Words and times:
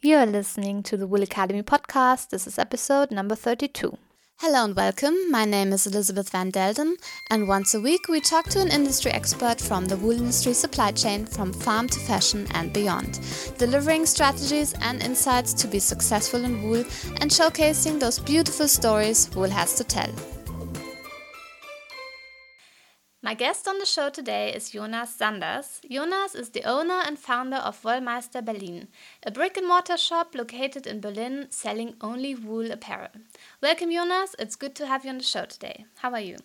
You 0.00 0.14
are 0.14 0.26
listening 0.26 0.84
to 0.84 0.96
the 0.96 1.08
Wool 1.08 1.24
Academy 1.24 1.64
podcast. 1.64 2.28
This 2.28 2.46
is 2.46 2.56
episode 2.56 3.10
number 3.10 3.34
32. 3.34 3.98
Hello 4.36 4.64
and 4.64 4.76
welcome. 4.76 5.28
My 5.28 5.44
name 5.44 5.72
is 5.72 5.88
Elizabeth 5.88 6.30
Van 6.30 6.52
Delden, 6.52 6.92
and 7.30 7.48
once 7.48 7.74
a 7.74 7.80
week 7.80 8.06
we 8.08 8.20
talk 8.20 8.46
to 8.50 8.60
an 8.60 8.70
industry 8.70 9.10
expert 9.10 9.60
from 9.60 9.86
the 9.86 9.96
wool 9.96 10.12
industry 10.12 10.52
supply 10.52 10.92
chain 10.92 11.26
from 11.26 11.52
farm 11.52 11.88
to 11.88 11.98
fashion 11.98 12.46
and 12.52 12.72
beyond, 12.72 13.18
delivering 13.58 14.06
strategies 14.06 14.72
and 14.82 15.02
insights 15.02 15.52
to 15.54 15.66
be 15.66 15.80
successful 15.80 16.44
in 16.44 16.62
wool 16.62 16.84
and 17.20 17.28
showcasing 17.28 17.98
those 17.98 18.20
beautiful 18.20 18.68
stories 18.68 19.28
wool 19.34 19.50
has 19.50 19.74
to 19.74 19.82
tell. 19.82 20.37
My 23.28 23.34
guest 23.34 23.68
on 23.68 23.78
the 23.78 23.84
show 23.84 24.08
today 24.08 24.54
is 24.54 24.70
Jonas 24.70 25.14
Sanders. 25.14 25.82
Jonas 25.86 26.34
is 26.34 26.48
the 26.48 26.64
owner 26.64 27.02
and 27.06 27.18
founder 27.18 27.58
of 27.58 27.82
Wollmeister 27.82 28.42
Berlin, 28.42 28.88
a 29.22 29.30
brick 29.30 29.58
and 29.58 29.68
mortar 29.68 29.98
shop 29.98 30.34
located 30.34 30.86
in 30.86 31.02
Berlin 31.02 31.48
selling 31.50 31.92
only 32.00 32.34
wool 32.34 32.72
apparel. 32.72 33.10
Welcome, 33.60 33.92
Jonas. 33.92 34.34
It's 34.38 34.56
good 34.56 34.74
to 34.76 34.86
have 34.86 35.04
you 35.04 35.10
on 35.10 35.18
the 35.18 35.24
show 35.24 35.44
today. 35.44 35.84
How 35.96 36.12
are 36.12 36.22
you? 36.22 36.38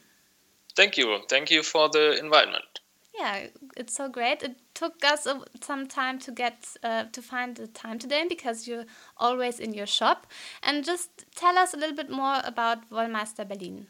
Thank 0.76 0.98
you. 0.98 1.20
Thank 1.30 1.52
you 1.52 1.64
for 1.64 1.88
the 1.88 2.20
invitement. 2.20 2.82
Yeah, 3.18 3.48
it's 3.78 3.96
so 3.96 4.10
great. 4.10 4.44
It 4.44 4.58
took 4.74 5.06
us 5.06 5.26
some 5.62 5.88
time 5.88 6.20
to 6.20 6.34
get 6.34 6.68
uh, 6.84 7.06
to 7.14 7.22
find 7.22 7.56
the 7.56 7.68
time 7.68 7.98
today 7.98 8.26
because 8.28 8.68
you're 8.68 8.88
always 9.16 9.62
in 9.62 9.74
your 9.74 9.88
shop. 9.88 10.28
And 10.62 10.84
just 10.84 11.24
tell 11.34 11.58
us 11.58 11.74
a 11.74 11.78
little 11.78 11.96
bit 11.96 12.10
more 12.10 12.42
about 12.44 12.90
Wollmeister 12.90 13.48
Berlin. 13.48 13.88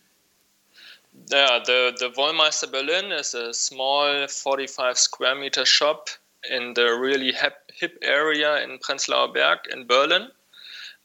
Yeah, 1.34 1.58
the, 1.66 1.92
the 1.98 2.12
Wollmeister 2.12 2.72
Berlin 2.72 3.12
is 3.12 3.34
a 3.34 3.56
small 3.56 4.28
45 4.28 5.00
square 5.00 5.34
meter 5.34 5.66
shop 5.66 6.10
in 6.48 6.76
the 6.76 6.84
really 6.84 7.32
hip, 7.32 7.56
hip 7.74 7.98
area 8.04 8.64
in 8.64 8.78
Prenzlauer 8.78 9.34
Berg 9.34 9.58
in 9.72 9.88
Berlin, 9.88 10.28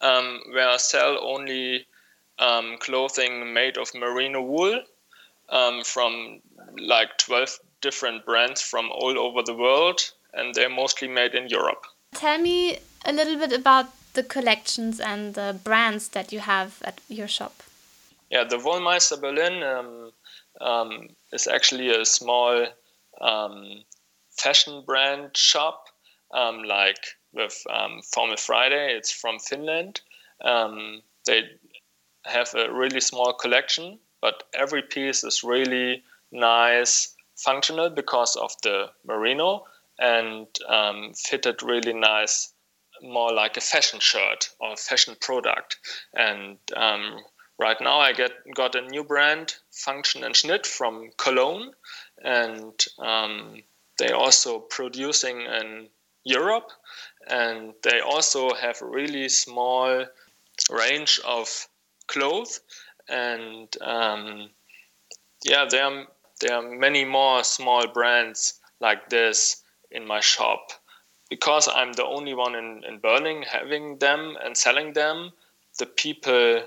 um, 0.03 0.41
where 0.53 0.69
I 0.69 0.77
sell 0.77 1.19
only 1.23 1.87
um, 2.39 2.77
clothing 2.79 3.55
made 3.55 3.79
of 3.79 3.95
merino 3.95 4.43
wool 4.43 4.83
um, 5.49 5.83
from 5.83 6.41
like 6.77 7.17
12 7.17 7.59
different 7.81 8.27
brands 8.27 8.61
from 8.61 8.91
all 8.91 9.19
over 9.19 9.43
the 9.43 9.55
world, 9.55 10.13
and 10.35 10.55
they're 10.55 10.69
mostly 10.69 11.09
made 11.09 11.35
in 11.35 11.49
Europe. 11.49 11.87
Tell 12.13 12.37
me 12.37 12.81
a 13.07 13.15
little 13.15 13.37
bit 13.37 13.55
about 13.55 13.87
the 14.13 14.25
collections 14.25 15.01
and 15.01 15.33
the 15.33 15.59
brands 15.65 16.09
that 16.09 16.33
you 16.33 16.41
have 16.41 16.83
at 16.85 17.01
your 17.09 17.29
shop. 17.29 17.63
Yeah, 18.31 18.45
the 18.45 18.59
Wollmeister 18.59 19.19
Berlin 19.19 19.63
um, 20.61 20.91
um, 20.91 21.09
is 21.33 21.47
actually 21.47 21.91
a 21.91 22.05
small 22.05 22.67
um, 23.21 23.83
fashion 24.37 24.83
brand 24.87 25.37
shop, 25.37 25.87
um, 26.35 26.63
like 26.63 27.05
with 27.33 27.63
um, 27.71 28.01
Formal 28.13 28.37
Friday. 28.37 28.97
It's 28.97 29.11
from 29.11 29.39
Finland. 29.39 30.01
Um, 30.45 31.03
they 31.27 31.43
have 32.25 32.55
a 32.55 32.73
really 32.73 33.01
small 33.01 33.33
collection, 33.33 33.99
but 34.21 34.45
every 34.55 34.83
piece 34.83 35.25
is 35.25 35.43
really 35.43 36.03
nice, 36.33 37.15
functional 37.37 37.91
because 37.91 38.37
of 38.37 38.53
the 38.63 38.91
merino, 39.07 39.65
and 39.99 40.47
fitted 41.17 41.63
really 41.63 41.93
nice 41.93 42.53
more 43.03 43.33
like 43.33 43.57
a 43.57 43.61
fashion 43.61 44.01
shirt 44.01 44.51
or 44.61 44.77
fashion 44.77 45.17
product. 45.21 45.79
And 46.15 46.59
um, 46.77 47.19
right 47.59 47.81
now 47.81 47.99
I 47.99 48.13
get 48.13 48.33
got 48.55 48.75
a 48.75 48.83
new 48.83 49.05
brand, 49.05 49.55
Function 49.71 50.25
and 50.25 50.35
Schnitt 50.35 50.67
from 50.67 51.11
Cologne, 51.17 51.73
and 52.23 52.85
um, 52.99 53.63
they 53.99 54.11
also 54.11 54.61
producing 54.61 55.43
in 55.43 55.89
Europe, 56.25 56.71
and 57.27 57.75
they 57.83 58.01
also 58.01 58.55
have 58.55 58.81
a 58.81 58.87
really 58.87 59.29
small 59.29 60.07
range 60.71 61.21
of 61.27 61.69
clothes, 62.07 62.61
and 63.09 63.69
um, 63.81 64.51
yeah, 65.45 65.67
there 65.69 65.85
are 65.85 66.07
there 66.41 66.55
are 66.55 66.63
many 66.63 67.05
more 67.05 67.43
small 67.43 67.87
brands 67.89 68.61
like 68.81 69.09
this 69.09 69.63
in 69.91 70.07
my 70.07 70.21
shop. 70.21 70.73
Because 71.31 71.69
I'm 71.69 71.93
the 71.93 72.07
only 72.07 72.33
one 72.33 72.55
in, 72.55 72.83
in 72.89 73.01
Berlin 73.01 73.43
having 73.43 73.99
them 73.99 74.39
and 74.43 74.57
selling 74.57 74.95
them, 74.95 75.33
the 75.79 75.85
people 75.85 76.63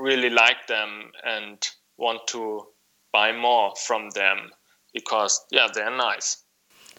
really 0.00 0.30
like 0.30 0.66
them 0.66 1.12
and 1.24 1.68
want 1.96 2.26
to 2.28 2.66
buy 3.12 3.32
more 3.32 3.74
from 3.86 4.10
them 4.10 4.50
because 4.94 5.40
yeah 5.50 5.68
they're 5.72 5.96
nice. 5.96 6.44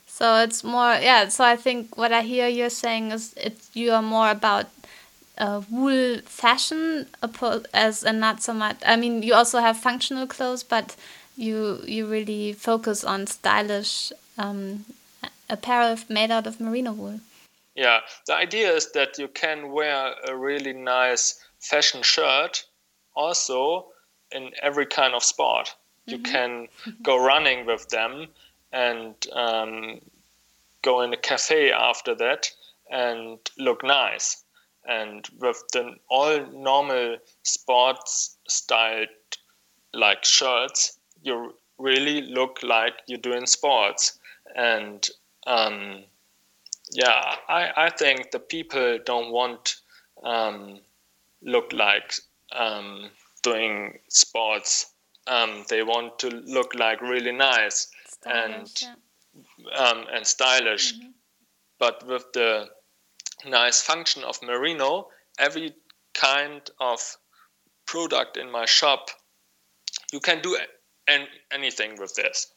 So 0.06 0.42
it's 0.44 0.64
more 0.64 0.94
yeah 1.02 1.30
so 1.30 1.44
i 1.46 1.56
think 1.56 1.98
what 1.98 2.12
i 2.12 2.22
hear 2.22 2.48
you're 2.48 2.70
saying 2.70 3.12
is 3.12 3.34
it's 3.38 3.70
you 3.74 3.92
are 3.92 4.02
more 4.02 4.30
about 4.30 4.66
uh, 5.38 5.62
wool 5.70 6.20
fashion 6.26 7.08
as 7.74 8.04
and 8.04 8.20
not 8.20 8.44
so 8.44 8.54
much 8.54 8.78
i 8.86 8.96
mean 8.98 9.24
you 9.24 9.34
also 9.34 9.60
have 9.60 9.78
functional 9.78 10.28
clothes 10.28 10.64
but 10.64 10.96
you 11.38 11.82
you 11.88 12.06
really 12.06 12.54
focus 12.54 13.04
on 13.04 13.26
stylish 13.26 14.12
um, 14.38 14.86
apparel 15.50 15.98
made 16.10 16.32
out 16.32 16.46
of 16.46 16.60
merino 16.60 16.92
wool. 16.92 17.20
Yeah 17.76 18.02
the 18.28 18.36
idea 18.36 18.74
is 18.74 18.92
that 18.92 19.18
you 19.18 19.30
can 19.30 19.72
wear 19.72 20.14
a 20.28 20.36
really 20.36 20.74
nice 20.74 21.40
fashion 21.60 22.04
shirt 22.04 22.66
also 23.16 23.88
in 24.32 24.52
every 24.62 24.86
kind 24.86 25.14
of 25.14 25.24
sport. 25.24 25.76
Mm-hmm. 26.08 26.12
You 26.12 26.20
can 26.20 26.68
go 27.04 27.24
running 27.24 27.66
with 27.66 27.90
them 27.90 28.28
and 28.72 29.16
um, 29.34 30.02
go 30.82 31.02
in 31.02 31.14
a 31.14 31.18
cafe 31.18 31.72
after 31.72 32.16
that 32.16 32.50
and 32.90 33.40
look 33.58 33.84
nice. 33.84 34.44
And 34.88 35.28
with 35.40 35.62
the 35.74 35.96
all 36.10 36.46
normal 36.48 37.18
sports 37.44 38.38
styled 38.48 39.10
like 39.94 40.26
shirts, 40.26 40.98
you 41.22 41.54
really 41.78 42.22
look 42.22 42.60
like 42.64 42.94
you're 43.08 43.20
doing 43.20 43.46
sports. 43.46 44.20
And 44.56 45.08
um, 45.46 46.04
yeah, 46.92 47.36
I, 47.48 47.72
I 47.78 47.90
think 47.90 48.32
the 48.32 48.40
people 48.40 49.00
don't 49.06 49.32
want 49.32 49.76
um, 50.24 50.80
look 51.42 51.74
like 51.74 52.14
um, 52.52 53.10
doing 53.44 54.00
sports, 54.10 54.92
um, 55.28 55.66
they 55.70 55.84
want 55.84 56.20
to 56.20 56.30
look 56.30 56.76
like 56.76 57.02
really 57.02 57.32
nice 57.32 57.88
stylish, 58.08 58.84
and 58.84 58.98
yeah. 59.68 59.78
um, 59.78 60.06
and 60.12 60.26
stylish. 60.26 60.94
Mm-hmm. 60.94 61.10
But 61.80 62.06
with 62.08 62.32
the 62.34 62.70
nice 63.46 63.82
function 63.82 64.24
of 64.24 64.42
merino, 64.44 65.08
every 65.40 65.74
kind 66.14 66.62
of 66.80 67.00
product 67.86 68.38
in 68.38 68.52
my 68.52 68.66
shop, 68.66 69.10
you 70.12 70.20
can 70.20 70.42
do 70.42 70.58
an- 71.08 71.28
anything 71.52 71.98
with 72.00 72.16
this. 72.16 72.48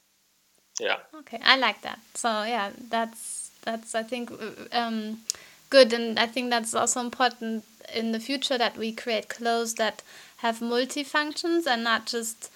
Yeah. 0.81 0.97
Okay, 1.21 1.39
I 1.43 1.57
like 1.57 1.83
that. 1.83 2.01
So 2.15 2.29
yeah, 2.29 2.71
that's 2.91 3.51
that's 3.63 3.95
I 3.95 4.03
think 4.03 4.33
um, 4.73 5.19
good, 5.75 5.93
and 5.93 6.21
I 6.21 6.27
think 6.27 6.51
that's 6.51 6.73
also 6.73 7.01
important 7.01 7.65
in 7.93 8.13
the 8.13 8.21
future 8.21 8.57
that 8.57 8.77
we 8.77 8.93
create 8.93 9.29
clothes 9.29 9.75
that 9.75 10.03
have 10.37 10.63
multi-functions 10.63 11.67
and 11.67 11.83
not 11.83 12.07
just 12.07 12.51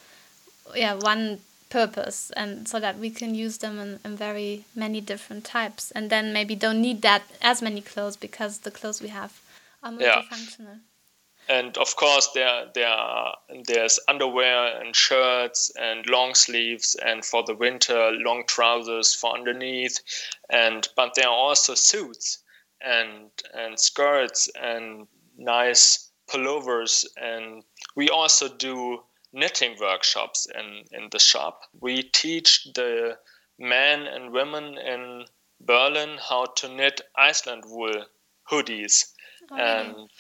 yeah 0.84 0.94
one 0.94 1.40
purpose 1.68 2.30
and 2.36 2.68
so 2.68 2.78
that 2.78 2.98
we 2.98 3.10
can 3.10 3.34
use 3.34 3.58
them 3.58 3.78
in, 3.84 3.98
in 4.04 4.16
very 4.16 4.64
many 4.74 5.00
different 5.00 5.44
types 5.44 5.90
and 5.90 6.10
then 6.10 6.32
maybe 6.32 6.54
don't 6.54 6.80
need 6.80 7.02
that 7.02 7.22
as 7.42 7.60
many 7.60 7.80
clothes 7.80 8.16
because 8.16 8.58
the 8.58 8.70
clothes 8.70 9.02
we 9.02 9.08
have 9.08 9.32
are 9.82 9.92
multifunctional. 9.92 10.78
Yeah. 11.48 11.56
And 11.58 11.76
of 11.78 11.96
course 11.96 12.28
there 12.34 12.66
there 12.74 12.88
are, 12.88 13.36
there's 13.66 13.98
underwear 14.08 14.80
and 14.80 14.94
shirts 14.94 15.72
and 15.88 16.06
long 16.06 16.34
sleeves 16.34 16.94
and 17.04 17.24
for 17.24 17.42
the 17.42 17.54
winter 17.54 18.12
long 18.12 18.44
trousers 18.46 19.14
for 19.14 19.34
underneath 19.38 19.98
and 20.48 20.88
but 20.94 21.14
there 21.16 21.28
are 21.28 21.40
also 21.48 21.74
suits 21.74 22.38
and 22.80 23.30
and 23.54 23.78
skirts 23.78 24.48
and 24.60 25.06
nice 25.36 26.10
pullovers 26.28 27.06
and 27.16 27.64
we 27.96 28.08
also 28.08 28.48
do 28.48 29.02
knitting 29.32 29.76
workshops 29.80 30.46
in, 30.54 30.84
in 30.92 31.08
the 31.10 31.18
shop. 31.18 31.62
We 31.80 32.02
teach 32.02 32.68
the 32.74 33.18
men 33.58 34.06
and 34.06 34.32
women 34.32 34.78
in 34.78 35.24
Berlin 35.60 36.18
how 36.18 36.46
to 36.56 36.68
knit 36.68 37.00
Iceland 37.16 37.64
wool 37.66 38.04
hoodies. 38.50 39.12
Oh, 39.50 39.56
and 39.56 40.10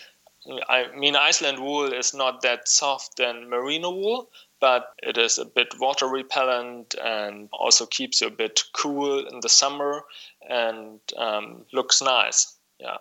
I 0.68 0.94
mean, 0.96 1.16
Iceland 1.16 1.60
wool 1.60 1.92
is 1.92 2.14
not 2.14 2.42
that 2.42 2.68
soft 2.68 3.16
than 3.16 3.48
merino 3.48 3.90
wool, 3.90 4.30
but 4.60 4.94
it 5.02 5.18
is 5.18 5.38
a 5.38 5.44
bit 5.44 5.68
water 5.78 6.06
repellent 6.06 6.94
and 7.02 7.48
also 7.52 7.86
keeps 7.86 8.20
you 8.20 8.28
a 8.28 8.30
bit 8.30 8.62
cool 8.72 9.26
in 9.26 9.40
the 9.40 9.48
summer 9.48 10.04
and 10.48 11.00
um, 11.16 11.64
looks 11.72 12.02
nice. 12.02 12.56
Yeah. 12.80 12.98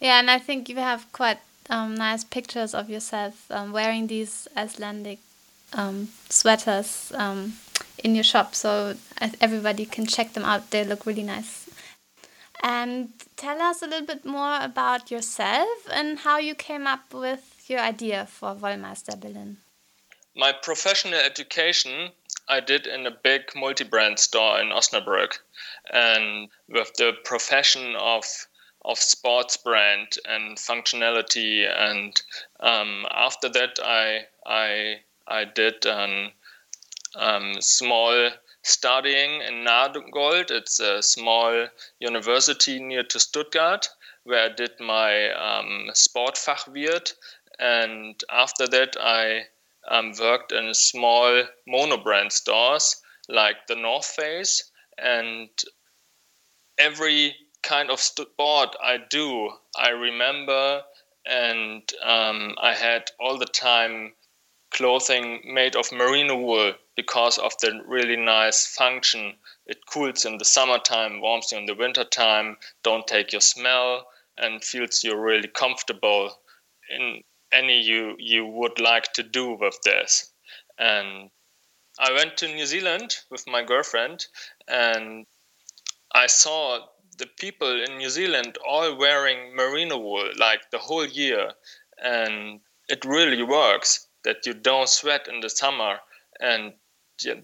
Yeah, 0.00 0.20
and 0.20 0.30
I 0.30 0.38
think 0.38 0.68
you 0.68 0.76
have 0.76 1.10
quite 1.12 1.38
um, 1.70 1.94
nice 1.94 2.24
pictures 2.24 2.74
of 2.74 2.88
yourself 2.88 3.50
um, 3.50 3.72
wearing 3.72 4.06
these 4.06 4.46
Icelandic 4.56 5.18
um, 5.72 6.08
sweaters 6.28 7.12
um, 7.14 7.54
in 8.02 8.14
your 8.14 8.24
shop, 8.24 8.54
so 8.54 8.94
everybody 9.40 9.84
can 9.84 10.06
check 10.06 10.32
them 10.32 10.44
out. 10.44 10.70
They 10.70 10.84
look 10.84 11.06
really 11.06 11.24
nice. 11.24 11.68
And 12.62 13.10
tell 13.36 13.60
us 13.62 13.82
a 13.82 13.86
little 13.86 14.06
bit 14.06 14.24
more 14.24 14.58
about 14.60 15.10
yourself 15.10 15.68
and 15.92 16.18
how 16.18 16.38
you 16.38 16.54
came 16.54 16.86
up 16.86 17.14
with 17.14 17.64
your 17.68 17.80
idea 17.80 18.26
for 18.26 18.54
Wollmeister 18.54 19.18
Berlin. 19.18 19.58
My 20.34 20.52
professional 20.52 21.18
education 21.20 22.10
I 22.48 22.60
did 22.60 22.86
in 22.86 23.06
a 23.06 23.10
big 23.10 23.54
multi-brand 23.54 24.18
store 24.18 24.60
in 24.60 24.68
Osnabrück, 24.68 25.38
and 25.90 26.48
with 26.68 26.94
the 26.94 27.12
profession 27.24 27.94
of 27.96 28.24
of 28.84 28.98
sports 28.98 29.56
brand 29.56 30.16
and 30.24 30.56
functionality. 30.56 31.68
And 31.68 32.20
um, 32.60 33.06
after 33.10 33.48
that, 33.50 33.78
I 33.82 34.26
I 34.46 35.02
I 35.26 35.44
did 35.44 35.84
a 35.84 36.32
um, 37.14 37.60
small 37.60 38.30
studying 38.62 39.42
in 39.42 39.64
Nagold. 39.64 40.50
It's 40.50 40.80
a 40.80 41.02
small 41.02 41.68
university 41.98 42.80
near 42.80 43.02
to 43.04 43.20
Stuttgart 43.20 43.88
where 44.24 44.50
I 44.50 44.54
did 44.54 44.78
my 44.80 45.30
um, 45.32 45.90
Sportfachwirt. 45.92 47.14
And 47.58 48.22
after 48.30 48.66
that, 48.68 48.96
I 49.00 49.48
um, 49.90 50.12
worked 50.20 50.52
in 50.52 50.72
small 50.74 51.44
monobrand 51.68 52.32
stores 52.32 53.00
like 53.28 53.66
the 53.66 53.76
North 53.76 54.06
Face. 54.06 54.70
And 54.98 55.50
every 56.78 57.36
kind 57.62 57.90
of 57.90 58.00
sport 58.00 58.76
I 58.82 58.98
do, 59.10 59.50
I 59.76 59.90
remember, 59.90 60.82
and 61.26 61.82
um, 62.04 62.54
I 62.60 62.74
had 62.74 63.10
all 63.20 63.38
the 63.38 63.46
time 63.46 64.14
clothing 64.70 65.40
made 65.44 65.76
of 65.76 65.90
merino 65.92 66.36
wool 66.36 66.74
because 66.96 67.38
of 67.38 67.52
the 67.60 67.80
really 67.86 68.16
nice 68.16 68.66
function. 68.66 69.34
It 69.66 69.86
cools 69.86 70.24
in 70.24 70.38
the 70.38 70.44
summertime, 70.44 71.20
warms 71.20 71.52
you 71.52 71.58
in 71.58 71.66
the 71.66 71.74
wintertime, 71.74 72.56
don't 72.82 73.06
take 73.06 73.32
your 73.32 73.40
smell, 73.40 74.06
and 74.36 74.62
feels 74.62 75.02
you 75.02 75.16
really 75.16 75.48
comfortable 75.48 76.38
in 76.90 77.22
any 77.52 77.80
you 77.80 78.14
you 78.18 78.46
would 78.46 78.78
like 78.80 79.12
to 79.14 79.22
do 79.22 79.52
with 79.54 79.80
this. 79.82 80.32
And 80.78 81.30
I 81.98 82.12
went 82.12 82.36
to 82.38 82.54
New 82.54 82.66
Zealand 82.66 83.16
with 83.30 83.44
my 83.46 83.64
girlfriend, 83.64 84.26
and 84.68 85.26
I 86.12 86.26
saw 86.26 86.86
the 87.18 87.26
people 87.26 87.82
in 87.82 87.98
New 87.98 88.10
Zealand 88.10 88.56
all 88.66 88.96
wearing 88.96 89.54
merino 89.56 89.98
wool 89.98 90.30
like 90.36 90.70
the 90.70 90.78
whole 90.78 91.06
year, 91.06 91.52
and 92.00 92.60
it 92.88 93.04
really 93.04 93.42
works 93.42 94.06
that 94.24 94.46
you 94.46 94.54
don't 94.54 94.88
sweat 94.88 95.28
in 95.28 95.40
the 95.40 95.50
summer 95.50 95.98
and 96.40 96.74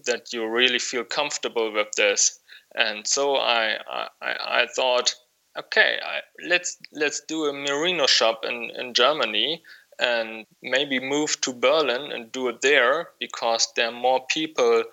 that 0.05 0.31
you 0.31 0.47
really 0.47 0.79
feel 0.79 1.03
comfortable 1.03 1.71
with 1.71 1.91
this. 1.97 2.39
And 2.75 3.05
so 3.07 3.35
I 3.35 3.77
I, 3.89 4.07
I 4.21 4.67
thought, 4.75 5.15
okay, 5.57 5.99
I, 6.03 6.21
let's 6.47 6.77
let's 6.93 7.21
do 7.27 7.45
a 7.45 7.53
merino 7.53 8.07
shop 8.07 8.45
in, 8.45 8.71
in 8.77 8.93
Germany 8.93 9.63
and 9.99 10.45
maybe 10.61 10.99
move 10.99 11.39
to 11.41 11.53
Berlin 11.53 12.11
and 12.11 12.31
do 12.31 12.47
it 12.49 12.61
there 12.61 13.09
because 13.19 13.67
there 13.75 13.87
are 13.89 13.91
more 13.91 14.25
people 14.27 14.83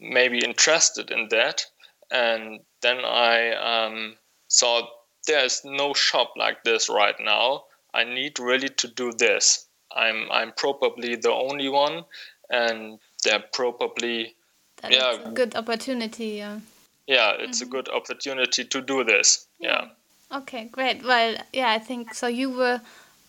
maybe 0.00 0.44
interested 0.44 1.10
in 1.10 1.28
that. 1.30 1.62
And 2.10 2.60
then 2.82 2.98
I 3.04 3.52
um, 3.52 4.16
saw 4.48 4.88
there's 5.26 5.62
no 5.64 5.94
shop 5.94 6.32
like 6.36 6.64
this 6.64 6.88
right 6.88 7.14
now. 7.20 7.64
I 7.94 8.04
need 8.04 8.38
really 8.38 8.68
to 8.68 8.88
do 8.88 9.12
this. 9.12 9.66
I'm 9.92 10.30
I'm 10.30 10.52
probably 10.56 11.16
the 11.16 11.32
only 11.32 11.68
one, 11.68 12.04
and 12.48 12.98
they're 13.24 13.44
probably 13.52 14.36
That's 14.80 14.94
yeah 14.94 15.28
a 15.28 15.32
good 15.32 15.56
opportunity. 15.56 16.38
Yeah. 16.38 16.60
Yeah, 17.06 17.32
it's 17.38 17.60
mm-hmm. 17.60 17.68
a 17.68 17.72
good 17.72 17.88
opportunity 17.88 18.64
to 18.64 18.80
do 18.80 19.02
this. 19.02 19.48
Yeah. 19.58 19.86
yeah. 20.30 20.38
Okay, 20.38 20.66
great. 20.70 21.04
Well, 21.04 21.36
yeah, 21.52 21.70
I 21.70 21.80
think 21.80 22.14
so. 22.14 22.28
You 22.28 22.50
were 22.50 22.80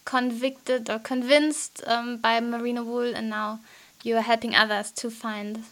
convicted 0.05 0.89
or 0.89 0.99
convinced 0.99 1.81
um, 1.87 2.17
by 2.17 2.39
merino 2.39 2.83
wool, 2.83 3.15
and 3.15 3.29
now 3.29 3.59
you 4.03 4.17
are 4.17 4.21
helping 4.21 4.55
others 4.55 4.91
to 4.91 5.09
find 5.09 5.63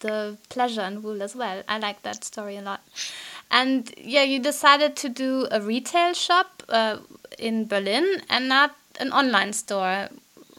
the 0.00 0.36
pleasure 0.48 0.82
in 0.82 1.02
wool 1.02 1.22
as 1.22 1.34
well. 1.34 1.62
I 1.68 1.78
like 1.78 2.02
that 2.02 2.24
story 2.24 2.56
a 2.56 2.62
lot. 2.62 2.80
And 3.50 3.92
yeah, 3.96 4.22
you 4.22 4.38
decided 4.38 4.96
to 4.96 5.08
do 5.08 5.48
a 5.50 5.60
retail 5.60 6.14
shop 6.14 6.62
uh, 6.68 6.98
in 7.38 7.66
Berlin 7.66 8.22
and 8.28 8.48
not 8.48 8.76
an 9.00 9.12
online 9.12 9.52
store. 9.52 10.08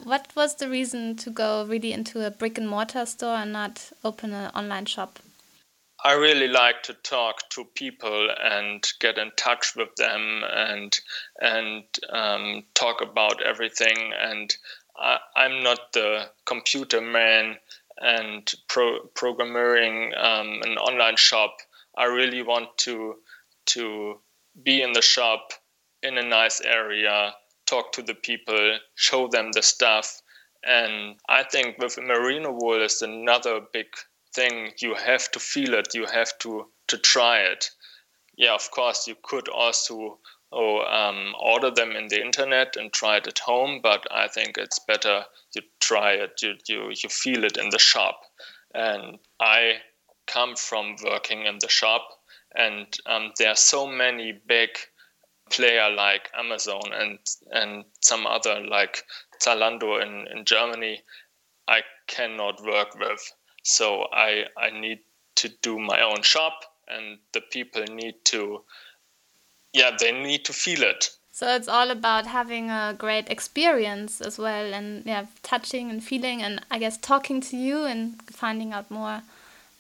What 0.04 0.28
was 0.36 0.56
the 0.56 0.70
reason 0.70 1.16
to 1.18 1.30
go 1.30 1.66
really 1.66 1.94
into 1.94 2.26
a 2.26 2.32
brick 2.32 2.58
and 2.58 2.68
mortar 2.68 3.06
store 3.06 3.36
and 3.36 3.54
not 3.54 3.92
open 4.04 4.34
an 4.34 4.52
online 4.56 4.86
shop? 4.86 5.20
I 6.02 6.14
really 6.14 6.48
like 6.48 6.84
to 6.84 6.94
talk 6.94 7.50
to 7.50 7.66
people 7.66 8.30
and 8.42 8.88
get 9.02 9.18
in 9.18 9.32
touch 9.36 9.76
with 9.76 9.94
them 9.98 10.44
and 10.50 10.98
and 11.42 11.84
um, 12.10 12.64
talk 12.74 13.02
about 13.02 13.42
everything. 13.44 14.14
And 14.18 14.56
I, 14.98 15.20
am 15.36 15.62
not 15.62 15.92
the 15.92 16.30
computer 16.46 17.02
man 17.02 17.58
and 17.98 18.50
pro- 18.70 19.08
programming 19.14 20.14
um, 20.16 20.62
an 20.64 20.78
online 20.78 21.18
shop. 21.18 21.58
I 21.98 22.06
really 22.06 22.44
want 22.44 22.78
to 22.80 23.18
to 23.68 24.20
be 24.64 24.82
in 24.82 24.94
the 24.94 25.02
shop 25.02 25.52
in 26.02 26.18
a 26.18 26.24
nice 26.24 26.62
area, 26.62 27.36
talk 27.66 27.92
to 27.94 28.02
the 28.02 28.16
people, 28.16 28.80
show 28.96 29.28
them 29.28 29.52
the 29.52 29.62
stuff. 29.62 30.22
And 30.64 31.18
I 31.28 31.44
think 31.44 31.78
with 31.78 31.98
merino 31.98 32.52
wool 32.52 32.82
is 32.82 33.02
another 33.02 33.60
big 33.74 33.88
thing. 34.34 34.72
You 34.80 34.96
have 34.96 35.32
to 35.32 35.40
feel 35.40 35.74
it. 35.74 35.94
You 35.94 36.06
have 36.06 36.38
to 36.40 36.68
to 36.88 36.98
try 36.98 37.40
it. 37.40 37.70
Yeah, 38.38 38.56
of 38.56 38.72
course, 38.72 39.08
you 39.08 39.16
could 39.22 39.50
also 39.50 40.20
oh, 40.52 40.82
um, 40.82 41.36
order 41.40 41.72
them 41.72 41.92
in 41.92 42.08
the 42.08 42.22
internet 42.22 42.76
and 42.78 42.92
try 42.92 43.18
it 43.18 43.28
at 43.28 43.40
home. 43.40 43.82
But 43.84 44.08
I 44.12 44.28
think 44.28 44.58
it's 44.58 44.80
better 44.80 45.26
you 45.56 45.62
try 45.80 46.14
it. 46.14 46.42
You 46.42 46.56
you 46.68 46.90
you 46.90 47.10
feel 47.10 47.44
it 47.44 47.58
in 47.58 47.70
the 47.70 47.80
shop. 47.80 48.22
And 48.74 49.20
I 49.40 49.82
come 50.28 50.56
from 50.56 50.96
working 51.04 51.46
in 51.46 51.58
the 51.60 51.70
shop, 51.70 52.08
and 52.56 52.86
um, 53.06 53.32
there 53.38 53.50
are 53.50 53.56
so 53.56 53.88
many 53.88 54.32
big 54.48 54.70
player 55.50 55.90
like 55.90 56.30
Amazon 56.38 56.94
and 56.94 57.20
and 57.52 57.86
some 58.02 58.28
other 58.28 58.62
like 58.62 59.04
Zalando 59.42 60.02
in, 60.02 60.28
in 60.28 60.46
Germany 60.46 61.02
I 61.68 61.82
cannot 62.08 62.64
work 62.64 62.96
with. 63.00 63.34
So 63.70 64.08
I 64.12 64.46
I 64.58 64.72
need 64.72 65.00
to 65.36 65.50
do 65.62 65.80
my 65.80 66.02
own 66.02 66.22
shop 66.22 66.66
and 66.88 67.20
the 67.34 67.42
people 67.42 67.84
need 67.84 68.16
to 68.26 68.64
yeah, 69.74 69.96
they 69.98 70.12
need 70.12 70.46
to 70.46 70.54
feel 70.54 70.82
it. 70.82 71.12
So 71.32 71.56
it's 71.56 71.68
all 71.68 71.92
about 71.92 72.26
having 72.26 72.70
a 72.70 72.96
great 72.98 73.30
experience 73.30 74.20
as 74.20 74.38
well 74.38 74.74
and 74.74 75.06
yeah, 75.06 75.28
touching 75.44 75.90
and 75.90 76.04
feeling 76.04 76.42
and 76.42 76.62
I 76.72 76.80
guess 76.80 76.98
talking 76.98 77.40
to 77.42 77.56
you 77.56 77.86
and 77.86 78.22
finding 78.24 78.74
out 78.74 78.90
more 78.90 79.22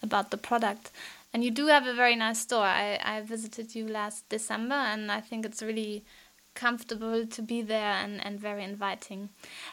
about 0.01 0.31
the 0.31 0.37
product. 0.37 0.91
And 1.33 1.43
you 1.43 1.51
do 1.51 1.67
have 1.67 1.85
a 1.85 1.93
very 1.93 2.15
nice 2.15 2.39
store. 2.39 2.63
I, 2.63 2.99
I 3.03 3.21
visited 3.21 3.75
you 3.75 3.87
last 3.87 4.27
December, 4.29 4.73
and 4.73 5.11
I 5.11 5.21
think 5.21 5.45
it's 5.45 5.61
really 5.61 6.03
comfortable 6.55 7.27
to 7.27 7.41
be 7.41 7.61
there 7.61 7.93
and, 7.93 8.25
and 8.25 8.39
very 8.39 8.63
inviting. 8.63 9.29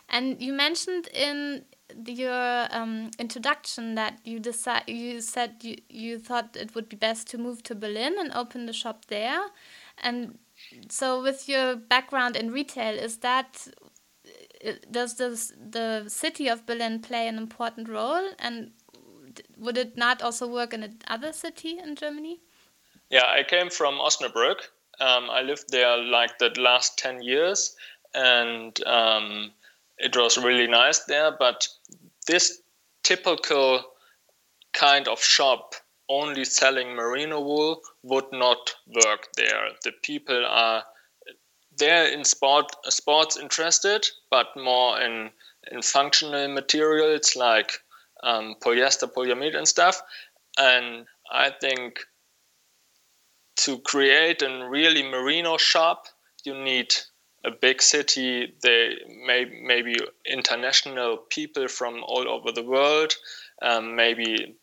And 0.08 0.40
you 0.40 0.52
mentioned 0.52 1.08
in 1.14 1.64
your 2.04 2.66
um, 2.70 3.10
introduction 3.18 3.94
that 3.94 4.18
you 4.24 4.40
decide 4.40 4.84
you 4.88 5.20
said 5.20 5.54
you, 5.62 5.76
you 5.88 6.18
thought 6.18 6.56
it 6.56 6.74
would 6.74 6.88
be 6.88 6.96
best 6.96 7.28
to 7.28 7.38
move 7.38 7.62
to 7.64 7.74
Berlin 7.74 8.16
and 8.18 8.32
open 8.32 8.66
the 8.66 8.72
shop 8.72 9.06
there. 9.06 9.40
And 9.98 10.38
so, 10.88 11.22
with 11.22 11.48
your 11.48 11.76
background 11.76 12.36
in 12.36 12.50
retail, 12.50 12.94
is 12.98 13.18
that 13.18 13.68
does 14.90 15.16
this, 15.16 15.52
the 15.58 16.04
city 16.08 16.48
of 16.48 16.66
Berlin 16.66 17.00
play 17.00 17.28
an 17.28 17.36
important 17.36 17.88
role? 17.88 18.30
And 18.38 18.72
would 19.56 19.76
it 19.76 19.96
not 19.96 20.22
also 20.22 20.46
work 20.46 20.72
in 20.72 20.98
another 21.06 21.32
city 21.32 21.78
in 21.78 21.94
Germany? 21.94 22.40
Yeah, 23.10 23.26
I 23.26 23.42
came 23.42 23.70
from 23.70 23.94
Osnabrück. 23.94 24.68
Um, 24.98 25.30
I 25.30 25.42
lived 25.42 25.70
there 25.70 25.96
like 25.98 26.38
the 26.38 26.50
last 26.58 26.98
10 26.98 27.22
years 27.22 27.76
and 28.14 28.82
um, 28.86 29.52
it 29.98 30.16
was 30.16 30.38
really 30.38 30.66
nice 30.66 31.00
there. 31.00 31.34
But 31.36 31.68
this 32.26 32.60
typical 33.02 33.84
kind 34.72 35.08
of 35.08 35.22
shop 35.22 35.74
only 36.08 36.44
selling 36.44 36.94
merino 36.94 37.40
wool 37.40 37.80
would 38.02 38.30
not 38.32 38.74
work 39.04 39.28
there. 39.36 39.70
The 39.82 39.92
people 40.02 40.44
are 40.46 40.84
they're 41.78 42.08
in 42.10 42.24
sport 42.24 42.66
sports 42.88 43.36
interested, 43.36 44.06
but 44.30 44.46
more 44.56 45.00
in 45.00 45.30
in 45.70 45.82
functional 45.82 46.48
materials 46.48 47.36
like 47.36 47.72
um, 48.22 48.54
polyester, 48.62 49.12
polyamide, 49.12 49.56
and 49.56 49.68
stuff. 49.68 50.00
And 50.58 51.06
I 51.30 51.50
think 51.50 52.00
to 53.56 53.78
create 53.78 54.42
a 54.42 54.68
really 54.68 55.02
merino 55.02 55.56
shop, 55.56 56.06
you 56.44 56.54
need 56.54 56.94
a 57.46 57.50
big 57.50 57.80
city. 57.80 58.52
They 58.62 58.96
may 59.24 59.46
maybe 59.62 59.96
international 60.26 61.18
people 61.30 61.68
from 61.68 62.02
all 62.02 62.28
over 62.28 62.52
the 62.52 62.64
world. 62.64 63.14
Um, 63.62 63.94
maybe 63.94 64.56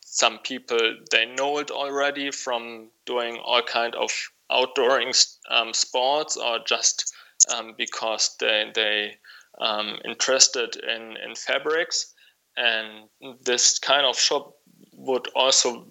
some 0.00 0.38
people 0.38 0.78
they 1.10 1.26
know 1.26 1.58
it 1.58 1.70
already 1.70 2.30
from 2.30 2.90
doing 3.06 3.38
all 3.38 3.62
kind 3.62 3.94
of 3.94 4.10
outdooring 4.50 5.14
um, 5.50 5.72
sports 5.72 6.36
or 6.36 6.58
just 6.66 7.14
um, 7.54 7.74
because 7.78 8.36
they 8.40 8.70
they 8.74 9.14
um, 9.60 9.98
interested 10.04 10.76
in 10.76 11.16
in 11.16 11.34
fabrics 11.34 12.14
and 12.56 13.08
this 13.44 13.78
kind 13.78 14.04
of 14.04 14.18
shop 14.18 14.54
would 14.92 15.28
also 15.34 15.86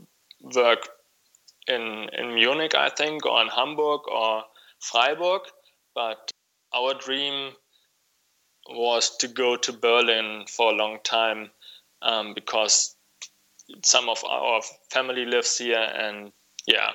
work 0.55 0.87
in 1.67 2.09
in 2.13 2.35
Munich 2.35 2.75
I 2.75 2.89
think 2.89 3.25
or 3.25 3.41
in 3.41 3.47
Hamburg 3.47 4.01
or 4.07 4.43
Freiburg 4.79 5.41
but 5.93 6.31
our 6.73 6.93
dream 6.93 7.51
was 8.69 9.17
to 9.17 9.27
go 9.27 9.55
to 9.57 9.73
Berlin 9.73 10.45
for 10.47 10.71
a 10.71 10.75
long 10.75 10.99
time 11.03 11.51
um, 12.01 12.33
because 12.33 12.95
some 13.83 14.09
of 14.09 14.23
our 14.23 14.61
family 14.89 15.25
lives 15.25 15.57
here 15.57 15.87
and 15.95 16.31
yeah. 16.67 16.91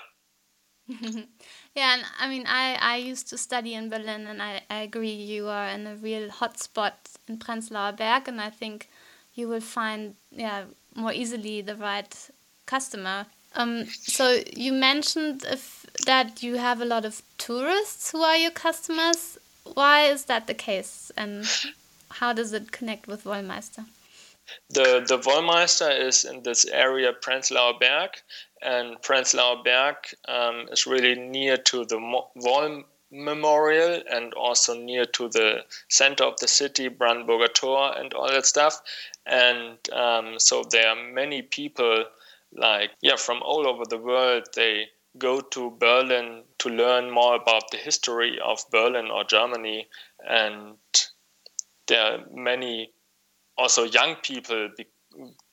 Yeah 1.74 1.94
and 1.94 2.04
i 2.18 2.28
mean 2.28 2.44
i 2.46 2.78
i 2.80 2.96
used 2.96 3.28
to 3.28 3.36
study 3.36 3.74
in 3.74 3.90
berlin 3.90 4.26
and 4.26 4.40
i, 4.40 4.62
I 4.70 4.78
agree 4.82 5.12
you 5.12 5.46
are 5.48 5.68
in 5.68 5.86
a 5.86 5.96
real 5.96 6.30
hotspot 6.30 6.94
in 7.28 7.38
prenzlauer 7.38 7.94
berg 7.94 8.28
and 8.28 8.40
i 8.40 8.48
think 8.48 8.88
you 9.34 9.46
will 9.48 9.60
find 9.60 10.14
yeah 10.30 10.64
more 10.94 11.12
easily 11.12 11.60
the 11.60 11.76
right 11.76 12.30
customer. 12.66 13.26
Um, 13.54 13.86
so 13.86 14.40
you 14.54 14.72
mentioned 14.72 15.44
if, 15.48 15.85
that 16.04 16.42
you 16.42 16.56
have 16.56 16.80
a 16.80 16.84
lot 16.84 17.04
of 17.04 17.22
tourists 17.38 18.10
who 18.10 18.22
are 18.22 18.36
your 18.36 18.50
customers 18.50 19.38
why 19.74 20.02
is 20.02 20.26
that 20.26 20.46
the 20.46 20.54
case 20.54 21.10
and 21.16 21.44
how 22.10 22.32
does 22.32 22.52
it 22.52 22.70
connect 22.70 23.06
with 23.06 23.24
wollmeister 23.24 23.84
the 24.70 25.04
the 25.06 25.18
Wollmeister 25.18 25.90
is 25.90 26.24
in 26.24 26.44
this 26.44 26.66
area 26.66 27.12
Prenzlauer 27.12 27.80
Berg, 27.80 28.10
and 28.62 28.96
Prenzlauer 29.02 29.64
Berg 29.64 29.96
um, 30.28 30.68
is 30.70 30.86
really 30.86 31.16
near 31.16 31.56
to 31.56 31.84
the 31.84 31.98
Wall 31.98 32.84
Memorial 33.10 34.02
and 34.08 34.34
also 34.34 34.74
near 34.74 35.04
to 35.04 35.28
the 35.28 35.64
center 35.88 36.24
of 36.24 36.38
the 36.38 36.48
city, 36.48 36.88
Brandenburger 36.88 37.52
Tor, 37.52 37.96
and 37.96 38.14
all 38.14 38.28
that 38.28 38.46
stuff. 38.46 38.80
And 39.24 39.78
um, 39.92 40.38
so 40.38 40.62
there 40.62 40.88
are 40.88 41.02
many 41.12 41.42
people, 41.42 42.04
like 42.52 42.92
yeah, 43.00 43.16
from 43.16 43.42
all 43.42 43.66
over 43.66 43.84
the 43.84 43.98
world. 43.98 44.48
They 44.54 44.90
go 45.18 45.40
to 45.40 45.70
Berlin 45.70 46.44
to 46.58 46.68
learn 46.68 47.10
more 47.10 47.36
about 47.36 47.70
the 47.70 47.76
history 47.76 48.38
of 48.40 48.60
Berlin 48.70 49.10
or 49.10 49.24
Germany, 49.24 49.88
and 50.18 50.76
there 51.86 52.02
are 52.02 52.18
many 52.32 52.92
also 53.56 53.84
young 53.84 54.16
people 54.16 54.70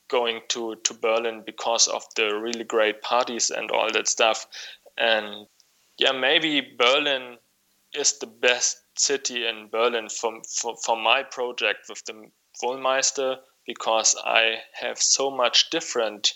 going 0.08 0.40
to, 0.48 0.76
to 0.84 0.94
Berlin 0.94 1.42
because 1.44 1.88
of 1.88 2.04
the 2.16 2.38
really 2.38 2.64
great 2.64 3.02
parties 3.02 3.50
and 3.50 3.70
all 3.70 3.90
that 3.92 4.08
stuff. 4.08 4.46
And 4.96 5.46
yeah, 5.98 6.12
maybe 6.12 6.74
Berlin 6.78 7.38
is 7.94 8.18
the 8.18 8.26
best 8.26 8.82
city 8.96 9.46
in 9.46 9.68
Berlin 9.70 10.08
for, 10.08 10.40
for, 10.48 10.76
for 10.84 10.96
my 10.96 11.22
project 11.22 11.86
with 11.88 12.04
the 12.04 12.30
Wollmeister 12.62 13.38
because 13.66 14.14
I 14.24 14.58
have 14.74 14.98
so 14.98 15.30
much 15.30 15.70
different 15.70 16.34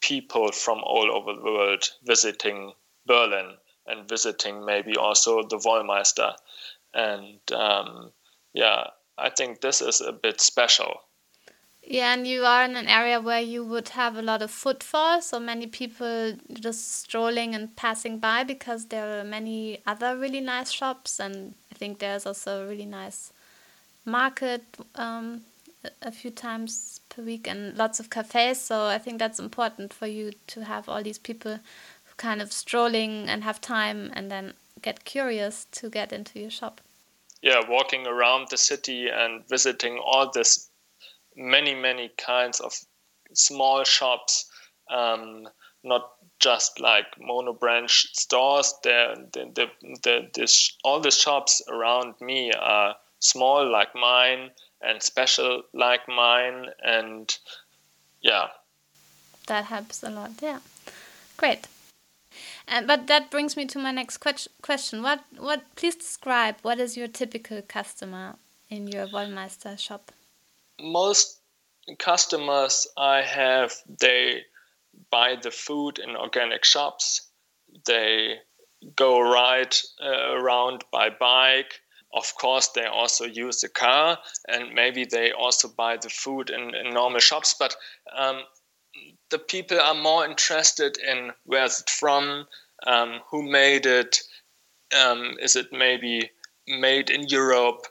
people 0.00 0.52
from 0.52 0.80
all 0.84 1.10
over 1.10 1.34
the 1.34 1.42
world 1.42 1.84
visiting 2.04 2.72
Berlin 3.06 3.54
and 3.86 4.08
visiting 4.08 4.64
maybe 4.64 4.96
also 4.96 5.42
the 5.42 5.58
Wollmeister. 5.58 6.34
And 6.94 7.40
um, 7.52 8.12
yeah, 8.52 8.88
I 9.18 9.30
think 9.30 9.60
this 9.60 9.80
is 9.80 10.00
a 10.00 10.12
bit 10.12 10.40
special. 10.40 11.02
Yeah, 11.82 12.12
and 12.12 12.26
you 12.26 12.44
are 12.44 12.64
in 12.64 12.76
an 12.76 12.88
area 12.88 13.20
where 13.20 13.40
you 13.40 13.64
would 13.64 13.90
have 13.90 14.16
a 14.16 14.22
lot 14.22 14.42
of 14.42 14.50
footfall, 14.50 15.22
so 15.22 15.40
many 15.40 15.66
people 15.66 16.34
just 16.52 17.00
strolling 17.00 17.54
and 17.54 17.74
passing 17.74 18.18
by 18.18 18.44
because 18.44 18.86
there 18.86 19.18
are 19.18 19.24
many 19.24 19.80
other 19.86 20.16
really 20.16 20.40
nice 20.40 20.70
shops, 20.70 21.18
and 21.18 21.54
I 21.72 21.74
think 21.74 21.98
there's 21.98 22.26
also 22.26 22.64
a 22.64 22.68
really 22.68 22.86
nice 22.86 23.32
market 24.04 24.62
um, 24.94 25.40
a 26.02 26.12
few 26.12 26.30
times 26.30 26.99
per 27.10 27.22
week 27.22 27.46
and 27.46 27.76
lots 27.76 28.00
of 28.00 28.08
cafes. 28.08 28.60
So 28.60 28.86
I 28.86 28.98
think 28.98 29.18
that's 29.18 29.38
important 29.38 29.92
for 29.92 30.06
you 30.06 30.32
to 30.48 30.64
have 30.64 30.88
all 30.88 31.02
these 31.02 31.18
people 31.18 31.60
kind 32.16 32.40
of 32.40 32.52
strolling 32.52 33.28
and 33.28 33.44
have 33.44 33.60
time 33.60 34.10
and 34.14 34.30
then 34.30 34.54
get 34.82 35.04
curious 35.04 35.66
to 35.72 35.90
get 35.90 36.12
into 36.12 36.38
your 36.38 36.50
shop 36.50 36.80
yeah, 37.42 37.60
walking 37.68 38.06
around 38.06 38.48
the 38.50 38.56
city 38.56 39.08
and 39.08 39.46
visiting 39.48 39.98
all 39.98 40.30
this 40.30 40.68
many 41.36 41.74
many 41.74 42.10
kinds 42.18 42.60
of 42.60 42.74
small 43.32 43.84
shops, 43.84 44.50
um, 44.90 45.48
not 45.82 46.10
just 46.38 46.80
like 46.80 47.06
mono 47.18 47.52
branch 47.52 48.08
stores. 48.12 48.74
There, 48.82 49.14
the, 49.32 49.50
the, 49.54 49.66
the, 50.02 50.28
the, 50.34 50.70
all 50.84 51.00
the 51.00 51.10
shops 51.10 51.62
around 51.68 52.14
me 52.20 52.52
are 52.52 52.96
small 53.20 53.70
like 53.70 53.94
mine 53.94 54.50
and 54.82 55.02
special 55.02 55.62
like 55.72 56.08
mine, 56.08 56.66
and 56.82 57.36
yeah. 58.20 58.48
That 59.46 59.64
helps 59.64 60.02
a 60.02 60.10
lot. 60.10 60.32
Yeah, 60.40 60.60
great. 61.36 61.66
Uh, 62.68 62.82
but 62.86 63.06
that 63.08 63.30
brings 63.30 63.56
me 63.56 63.66
to 63.66 63.78
my 63.78 63.90
next 63.90 64.18
que 64.18 64.32
question. 64.62 65.02
What, 65.02 65.24
what? 65.36 65.62
Please 65.74 65.96
describe 65.96 66.56
what 66.62 66.78
is 66.78 66.96
your 66.96 67.08
typical 67.08 67.62
customer 67.62 68.36
in 68.68 68.86
your 68.86 69.06
Wollmeister 69.08 69.78
shop? 69.78 70.12
Most 70.80 71.40
customers 71.98 72.86
I 72.96 73.22
have, 73.22 73.74
they 73.98 74.42
buy 75.10 75.36
the 75.42 75.50
food 75.50 75.98
in 75.98 76.16
organic 76.16 76.64
shops. 76.64 77.22
They 77.86 78.36
go 78.96 79.20
ride 79.20 79.76
uh, 80.02 80.32
around 80.32 80.84
by 80.92 81.10
bike. 81.10 81.80
Of 82.12 82.34
course, 82.34 82.68
they 82.68 82.86
also 82.86 83.24
use 83.24 83.60
the 83.60 83.68
car, 83.68 84.18
and 84.48 84.74
maybe 84.74 85.04
they 85.04 85.30
also 85.30 85.68
buy 85.68 85.96
the 85.96 86.10
food 86.10 86.50
in, 86.50 86.74
in 86.74 86.92
normal 86.92 87.20
shops. 87.20 87.54
But 87.58 87.76
um, 88.16 88.42
the 89.30 89.38
people 89.38 89.80
are 89.80 89.94
more 89.94 90.24
interested 90.24 90.98
in 90.98 91.32
where 91.44 91.64
is 91.64 91.80
it 91.80 91.90
from, 91.90 92.48
um, 92.86 93.20
who 93.30 93.42
made 93.42 93.86
it, 93.86 94.20
um, 94.92 95.36
is 95.40 95.54
it 95.54 95.72
maybe 95.72 96.30
made 96.66 97.10
in 97.10 97.28
Europe, 97.28 97.86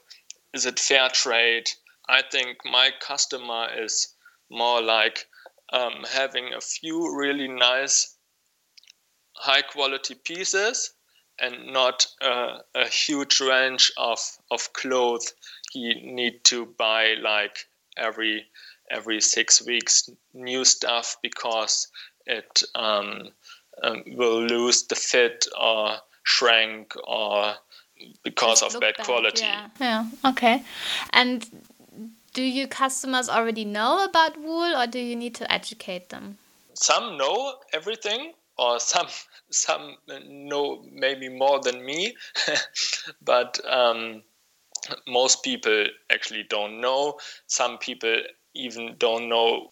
is 0.54 0.66
it 0.66 0.80
fair 0.80 1.10
trade? 1.10 1.70
I 2.10 2.22
think 2.24 2.58
my 2.66 2.92
customer 3.00 3.70
is 3.74 4.16
more 4.50 4.82
like 4.82 5.28
um, 5.72 6.04
having 6.12 6.54
a 6.54 6.62
few 6.62 7.16
really 7.18 7.48
nice, 7.48 8.18
high 9.34 9.62
quality 9.62 10.16
pieces 10.16 10.94
and 11.42 11.74
not 11.74 12.06
uh, 12.22 12.60
a 12.76 12.88
huge 12.88 13.40
range 13.40 13.92
of, 13.98 14.20
of 14.52 14.74
clothes 14.74 15.34
he 15.72 15.94
need 16.04 16.44
to 16.44 16.66
buy 16.66 17.16
like 17.22 17.68
every 17.98 18.46
every 18.92 19.22
six 19.22 19.64
weeks 19.66 20.10
new 20.34 20.66
stuff 20.66 21.18
because 21.22 21.88
it 22.26 22.64
um, 22.76 23.30
um, 23.84 24.04
will 24.08 24.42
lose 24.42 24.84
the 24.88 24.96
fit 24.96 25.48
or 25.60 25.98
shrink 26.24 26.94
or 27.08 27.54
because 28.24 28.62
Just 28.62 28.76
of 28.76 28.82
bad, 28.82 28.96
bad, 28.98 29.06
quality. 29.06 29.44
Yeah. 29.44 29.68
yeah. 29.80 30.06
Okay. 30.26 30.64
And 31.12 31.46
do 32.34 32.42
your 32.42 32.68
customers 32.68 33.30
already 33.30 33.66
know 33.66 34.04
about 34.06 34.40
wool 34.40 34.76
or 34.76 34.88
do 34.88 35.00
you 35.00 35.16
need 35.16 35.36
to 35.36 35.52
educate 35.52 36.10
them? 36.10 36.38
Some 36.74 37.18
know 37.18 37.56
everything 37.74 38.34
or 38.60 38.80
some 38.80 39.08
some 39.52 39.96
know 40.28 40.84
maybe 40.92 41.30
more 41.30 41.60
than 41.62 41.86
me. 41.86 42.16
But 43.22 43.60
um, 43.66 44.24
most 45.08 45.44
people 45.44 45.86
actually 46.10 46.44
don't 46.50 46.82
know. 46.82 47.20
Some 47.48 47.78
people 47.78 48.16
even 48.54 48.96
don't 48.98 49.30
know 49.30 49.72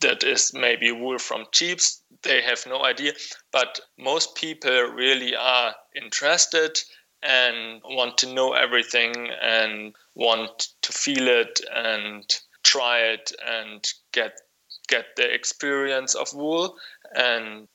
that 0.00 0.24
is 0.24 0.52
maybe 0.52 0.90
wool 0.90 1.18
from 1.18 1.46
sheeps 1.52 2.02
they 2.22 2.42
have 2.42 2.66
no 2.66 2.84
idea. 2.84 3.12
But 3.52 3.80
most 3.96 4.34
people 4.34 4.70
really 4.70 5.36
are 5.36 5.74
interested 5.94 6.78
and 7.22 7.80
want 7.84 8.18
to 8.18 8.32
know 8.32 8.52
everything 8.52 9.30
and 9.42 9.94
want 10.14 10.68
to 10.82 10.92
feel 10.92 11.28
it 11.28 11.60
and 11.74 12.24
try 12.62 12.98
it 13.00 13.32
and 13.46 13.84
get 14.12 14.40
get 14.88 15.16
the 15.16 15.32
experience 15.32 16.14
of 16.14 16.32
wool. 16.32 16.76
And 17.14 17.68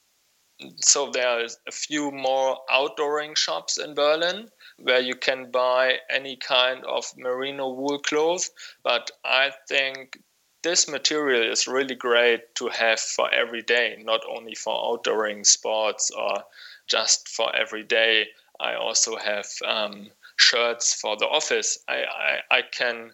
so 0.77 1.09
there 1.11 1.27
are 1.27 1.47
a 1.67 1.71
few 1.71 2.11
more 2.11 2.57
outdooring 2.69 3.35
shops 3.35 3.77
in 3.77 3.93
Berlin 3.93 4.49
where 4.77 4.99
you 4.99 5.15
can 5.15 5.51
buy 5.51 5.99
any 6.09 6.35
kind 6.35 6.83
of 6.85 7.05
merino 7.17 7.69
wool 7.69 7.99
clothes 7.99 8.51
but 8.83 9.11
I 9.25 9.51
think 9.67 10.19
this 10.61 10.87
material 10.87 11.51
is 11.51 11.67
really 11.67 11.95
great 11.95 12.55
to 12.55 12.69
have 12.69 12.99
for 12.99 13.33
every 13.33 13.61
day 13.61 14.01
not 14.03 14.21
only 14.29 14.55
for 14.55 14.73
outdooring 14.73 15.45
sports 15.45 16.11
or 16.11 16.43
just 16.87 17.27
for 17.27 17.53
every 17.55 17.83
day 17.83 18.27
I 18.59 18.75
also 18.75 19.17
have 19.17 19.47
um, 19.65 20.11
shirts 20.37 20.93
for 20.93 21.17
the 21.17 21.27
office. 21.27 21.79
I, 21.87 22.03
I, 22.03 22.57
I 22.57 22.61
can 22.61 23.11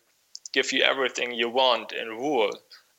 give 0.54 0.72
you 0.72 0.84
everything 0.84 1.32
you 1.34 1.50
want 1.50 1.92
in 1.92 2.18
wool. 2.18 2.52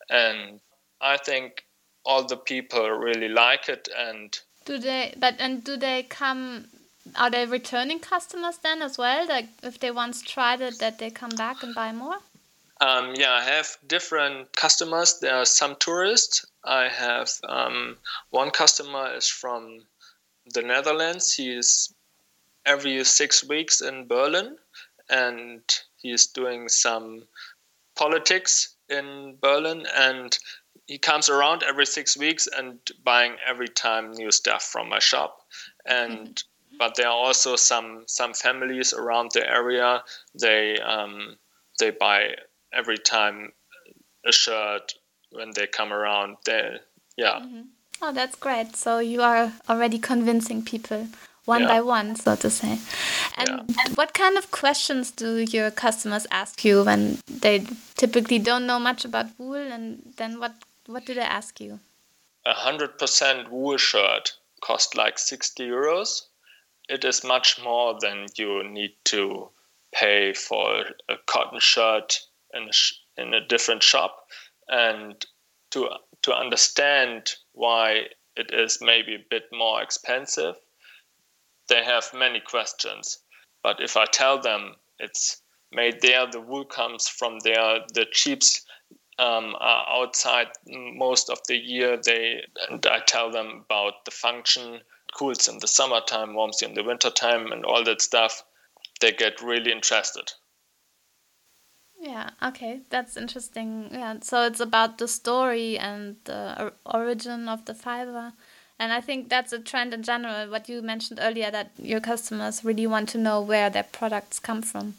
And 0.08 0.60
I 1.00 1.16
think 1.16 1.64
all 2.10 2.24
the 2.24 2.36
people 2.36 2.90
really 2.90 3.28
like 3.28 3.68
it 3.68 3.88
and 3.96 4.40
do 4.64 4.78
they 4.78 5.14
but 5.24 5.34
and 5.38 5.62
do 5.64 5.76
they 5.76 6.02
come 6.02 6.66
are 7.16 7.30
they 7.30 7.46
returning 7.46 7.98
customers 7.98 8.58
then 8.58 8.82
as 8.82 8.98
well? 8.98 9.26
Like 9.26 9.46
if 9.62 9.78
they 9.80 9.90
once 9.90 10.22
tried 10.22 10.60
it, 10.60 10.78
that 10.78 10.98
they 10.98 11.10
come 11.10 11.30
back 11.30 11.62
and 11.62 11.74
buy 11.74 11.92
more? 11.92 12.18
Um, 12.80 13.14
yeah, 13.14 13.32
I 13.32 13.42
have 13.42 13.76
different 13.86 14.54
customers. 14.56 15.18
There 15.20 15.36
are 15.36 15.44
some 15.44 15.76
tourists. 15.76 16.46
I 16.64 16.88
have 16.88 17.30
um, 17.48 17.96
one 18.30 18.50
customer 18.50 19.14
is 19.14 19.28
from 19.28 19.80
the 20.54 20.62
Netherlands. 20.62 21.34
He 21.34 21.52
is 21.52 21.92
every 22.64 23.02
six 23.04 23.46
weeks 23.46 23.80
in 23.80 24.06
Berlin, 24.06 24.56
and 25.08 25.62
he 25.96 26.10
is 26.12 26.26
doing 26.26 26.68
some 26.68 27.24
politics 27.96 28.76
in 28.88 29.36
Berlin. 29.42 29.86
And 29.94 30.38
he 30.90 30.98
comes 30.98 31.28
around 31.28 31.62
every 31.62 31.86
six 31.86 32.16
weeks 32.16 32.48
and 32.48 32.80
buying 33.04 33.36
every 33.46 33.68
time 33.68 34.10
new 34.10 34.32
stuff 34.32 34.64
from 34.64 34.88
my 34.88 34.98
shop. 34.98 35.38
And 35.86 36.42
but 36.80 36.96
there 36.96 37.06
are 37.06 37.24
also 37.26 37.54
some 37.54 38.02
some 38.06 38.34
families 38.34 38.92
around 38.92 39.30
the 39.32 39.48
area. 39.48 40.02
They 40.34 40.80
um, 40.80 41.36
they 41.78 41.92
buy 41.92 42.34
every 42.72 42.98
time 42.98 43.52
a 44.26 44.32
shirt 44.32 44.94
when 45.30 45.52
they 45.54 45.68
come 45.68 45.92
around. 45.92 46.38
They 46.44 46.78
yeah. 47.16 47.38
Mm-hmm. 47.38 47.62
Oh, 48.02 48.12
that's 48.12 48.34
great. 48.34 48.74
So 48.74 48.98
you 48.98 49.22
are 49.22 49.52
already 49.68 50.00
convincing 50.00 50.64
people 50.64 51.06
one 51.44 51.62
yeah. 51.62 51.68
by 51.68 51.80
one, 51.82 52.16
so 52.16 52.34
to 52.34 52.50
say. 52.50 52.80
And 53.36 53.48
yeah. 53.48 53.94
what 53.94 54.12
kind 54.12 54.36
of 54.36 54.50
questions 54.50 55.12
do 55.12 55.38
your 55.38 55.70
customers 55.70 56.26
ask 56.32 56.64
you 56.64 56.82
when 56.82 57.18
they 57.28 57.64
typically 57.96 58.40
don't 58.40 58.66
know 58.66 58.80
much 58.80 59.04
about 59.04 59.26
wool? 59.38 59.54
And 59.54 60.14
then 60.16 60.40
what 60.40 60.54
what 60.90 61.06
do 61.06 61.18
I 61.18 61.24
ask 61.24 61.60
you? 61.60 61.80
A 62.44 62.54
hundred 62.54 62.98
percent 62.98 63.50
wool 63.50 63.76
shirt 63.76 64.32
cost 64.60 64.96
like 64.96 65.18
sixty 65.18 65.68
euros. 65.68 66.22
It 66.88 67.04
is 67.04 67.22
much 67.22 67.60
more 67.62 67.96
than 68.00 68.26
you 68.36 68.64
need 68.64 68.96
to 69.04 69.50
pay 69.92 70.32
for 70.32 70.84
a 71.08 71.16
cotton 71.26 71.60
shirt 71.60 72.20
in 72.52 72.68
a, 72.68 72.72
sh- 72.72 72.94
in 73.16 73.34
a 73.34 73.46
different 73.46 73.82
shop. 73.82 74.28
And 74.68 75.24
to 75.70 75.88
to 76.22 76.34
understand 76.34 77.34
why 77.52 78.06
it 78.36 78.52
is 78.52 78.78
maybe 78.80 79.14
a 79.14 79.26
bit 79.30 79.44
more 79.52 79.82
expensive 79.82 80.56
they 81.68 81.84
have 81.84 82.12
many 82.12 82.40
questions. 82.40 83.18
But 83.62 83.80
if 83.80 83.96
i 83.96 84.04
tell 84.06 84.40
them 84.40 84.74
it's 84.98 85.42
made 85.72 86.00
there 86.00 86.26
the 86.26 86.40
wool 86.40 86.64
comes 86.64 87.08
from 87.08 87.38
there 87.44 87.80
the 87.94 88.06
sheeps 88.10 88.66
um, 89.20 89.54
are 89.60 90.02
outside 90.02 90.48
most 90.66 91.30
of 91.30 91.38
the 91.46 91.56
year 91.56 91.98
they 92.04 92.42
and 92.68 92.84
i 92.86 92.98
tell 93.06 93.30
them 93.30 93.64
about 93.66 94.04
the 94.04 94.10
function 94.10 94.80
cools 95.12 95.48
in 95.48 95.58
the 95.58 95.68
summertime, 95.68 96.34
warms 96.34 96.62
you 96.62 96.68
in 96.68 96.74
the 96.74 96.82
wintertime, 96.82 97.52
and 97.52 97.64
all 97.64 97.84
that 97.84 98.02
stuff, 98.02 98.44
they 99.00 99.12
get 99.12 99.40
really 99.42 99.72
interested. 99.72 100.32
Yeah, 102.00 102.30
okay, 102.42 102.80
that's 102.88 103.16
interesting. 103.16 103.88
Yeah, 103.92 104.16
so 104.22 104.46
it's 104.46 104.60
about 104.60 104.98
the 104.98 105.08
story 105.08 105.78
and 105.78 106.16
the 106.24 106.72
origin 106.86 107.48
of 107.48 107.66
the 107.66 107.74
fiber. 107.74 108.32
And 108.78 108.92
I 108.92 109.02
think 109.02 109.28
that's 109.28 109.52
a 109.52 109.58
trend 109.58 109.92
in 109.92 110.02
general, 110.02 110.50
what 110.50 110.68
you 110.68 110.80
mentioned 110.80 111.20
earlier, 111.22 111.50
that 111.50 111.72
your 111.76 112.00
customers 112.00 112.64
really 112.64 112.86
want 112.86 113.10
to 113.10 113.18
know 113.18 113.42
where 113.42 113.68
their 113.68 113.82
products 113.82 114.38
come 114.38 114.62
from. 114.62 114.94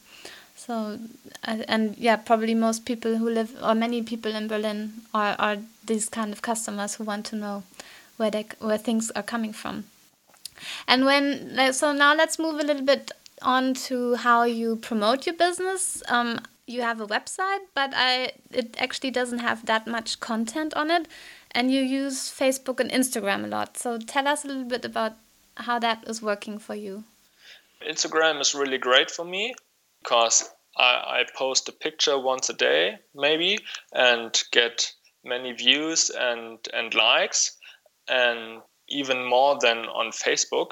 So, 0.66 1.00
and 1.44 1.98
yeah, 1.98 2.18
probably 2.18 2.54
most 2.54 2.86
people 2.86 3.18
who 3.18 3.28
live, 3.28 3.52
or 3.64 3.74
many 3.74 4.04
people 4.04 4.36
in 4.36 4.48
Berlin, 4.48 4.94
are, 5.12 5.36
are 5.40 5.58
these 5.88 6.08
kind 6.08 6.32
of 6.32 6.44
customers 6.44 6.94
who 6.94 7.04
want 7.04 7.26
to 7.28 7.36
know 7.36 7.64
where, 8.18 8.30
they, 8.30 8.46
where 8.60 8.78
things 8.78 9.10
are 9.12 9.24
coming 9.24 9.54
from. 9.54 9.86
And 10.88 11.04
when 11.04 11.74
so 11.74 11.94
now 11.94 12.14
let's 12.14 12.38
move 12.38 12.60
a 12.60 12.64
little 12.64 12.86
bit 12.86 13.12
on 13.42 13.74
to 13.90 14.14
how 14.18 14.44
you 14.44 14.76
promote 14.76 15.26
your 15.26 15.36
business. 15.36 16.04
Um, 16.08 16.42
you 16.68 16.84
have 16.84 17.02
a 17.02 17.08
website, 17.08 17.62
but 17.74 17.92
I 17.96 18.34
it 18.52 18.76
actually 18.78 19.10
doesn't 19.10 19.40
have 19.40 19.66
that 19.66 19.88
much 19.88 20.20
content 20.20 20.76
on 20.76 20.92
it, 20.92 21.08
and 21.50 21.72
you 21.72 21.82
use 21.82 22.30
Facebook 22.30 22.80
and 22.80 22.92
Instagram 22.92 23.46
a 23.46 23.48
lot. 23.48 23.78
So 23.80 23.98
tell 23.98 24.28
us 24.28 24.46
a 24.46 24.48
little 24.48 24.66
bit 24.66 24.86
about 24.86 25.14
how 25.56 25.80
that 25.80 26.04
is 26.06 26.22
working 26.22 26.60
for 26.60 26.76
you. 26.76 27.04
Instagram 27.82 28.40
is 28.40 28.54
really 28.54 28.78
great 28.78 29.10
for 29.10 29.26
me 29.26 29.56
because 30.02 30.50
I, 30.78 31.22
I 31.22 31.26
post 31.36 31.70
a 31.70 31.74
picture 31.74 32.18
once 32.20 32.50
a 32.50 32.54
day, 32.54 33.00
maybe, 33.14 33.60
and 33.94 34.38
get 34.52 34.92
many 35.24 35.52
views 35.54 36.10
and 36.10 36.60
and 36.74 36.94
likes, 36.94 37.58
and 38.08 38.62
even 38.88 39.26
more 39.26 39.58
than 39.60 39.86
on 39.86 40.12
Facebook. 40.12 40.72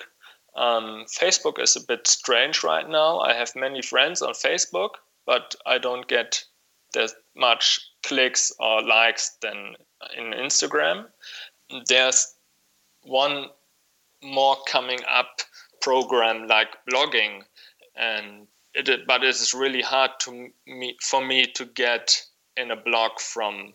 Um, 0.55 1.05
Facebook 1.07 1.59
is 1.59 1.75
a 1.75 1.85
bit 1.85 2.07
strange 2.07 2.63
right 2.63 2.87
now. 2.87 3.19
I 3.19 3.33
have 3.33 3.55
many 3.55 3.81
friends 3.81 4.21
on 4.21 4.33
Facebook, 4.33 4.91
but 5.25 5.55
I 5.65 5.77
don't 5.77 6.07
get 6.07 6.43
that 6.93 7.11
much 7.35 7.79
clicks 8.03 8.51
or 8.59 8.81
likes 8.81 9.37
than 9.41 9.75
in 10.17 10.31
Instagram. 10.31 11.05
There's 11.87 12.33
one 13.03 13.45
more 14.23 14.57
coming 14.67 14.99
up 15.07 15.41
program 15.81 16.47
like 16.47 16.69
blogging, 16.91 17.43
and 17.95 18.47
it, 18.73 19.07
but 19.07 19.23
it 19.23 19.29
is 19.29 19.53
really 19.53 19.81
hard 19.81 20.11
to 20.21 20.49
me 20.67 20.97
for 21.01 21.25
me 21.25 21.45
to 21.55 21.65
get 21.65 22.21
in 22.57 22.71
a 22.71 22.75
blog 22.75 23.19
from 23.19 23.73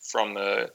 from 0.00 0.36
a, 0.36 0.68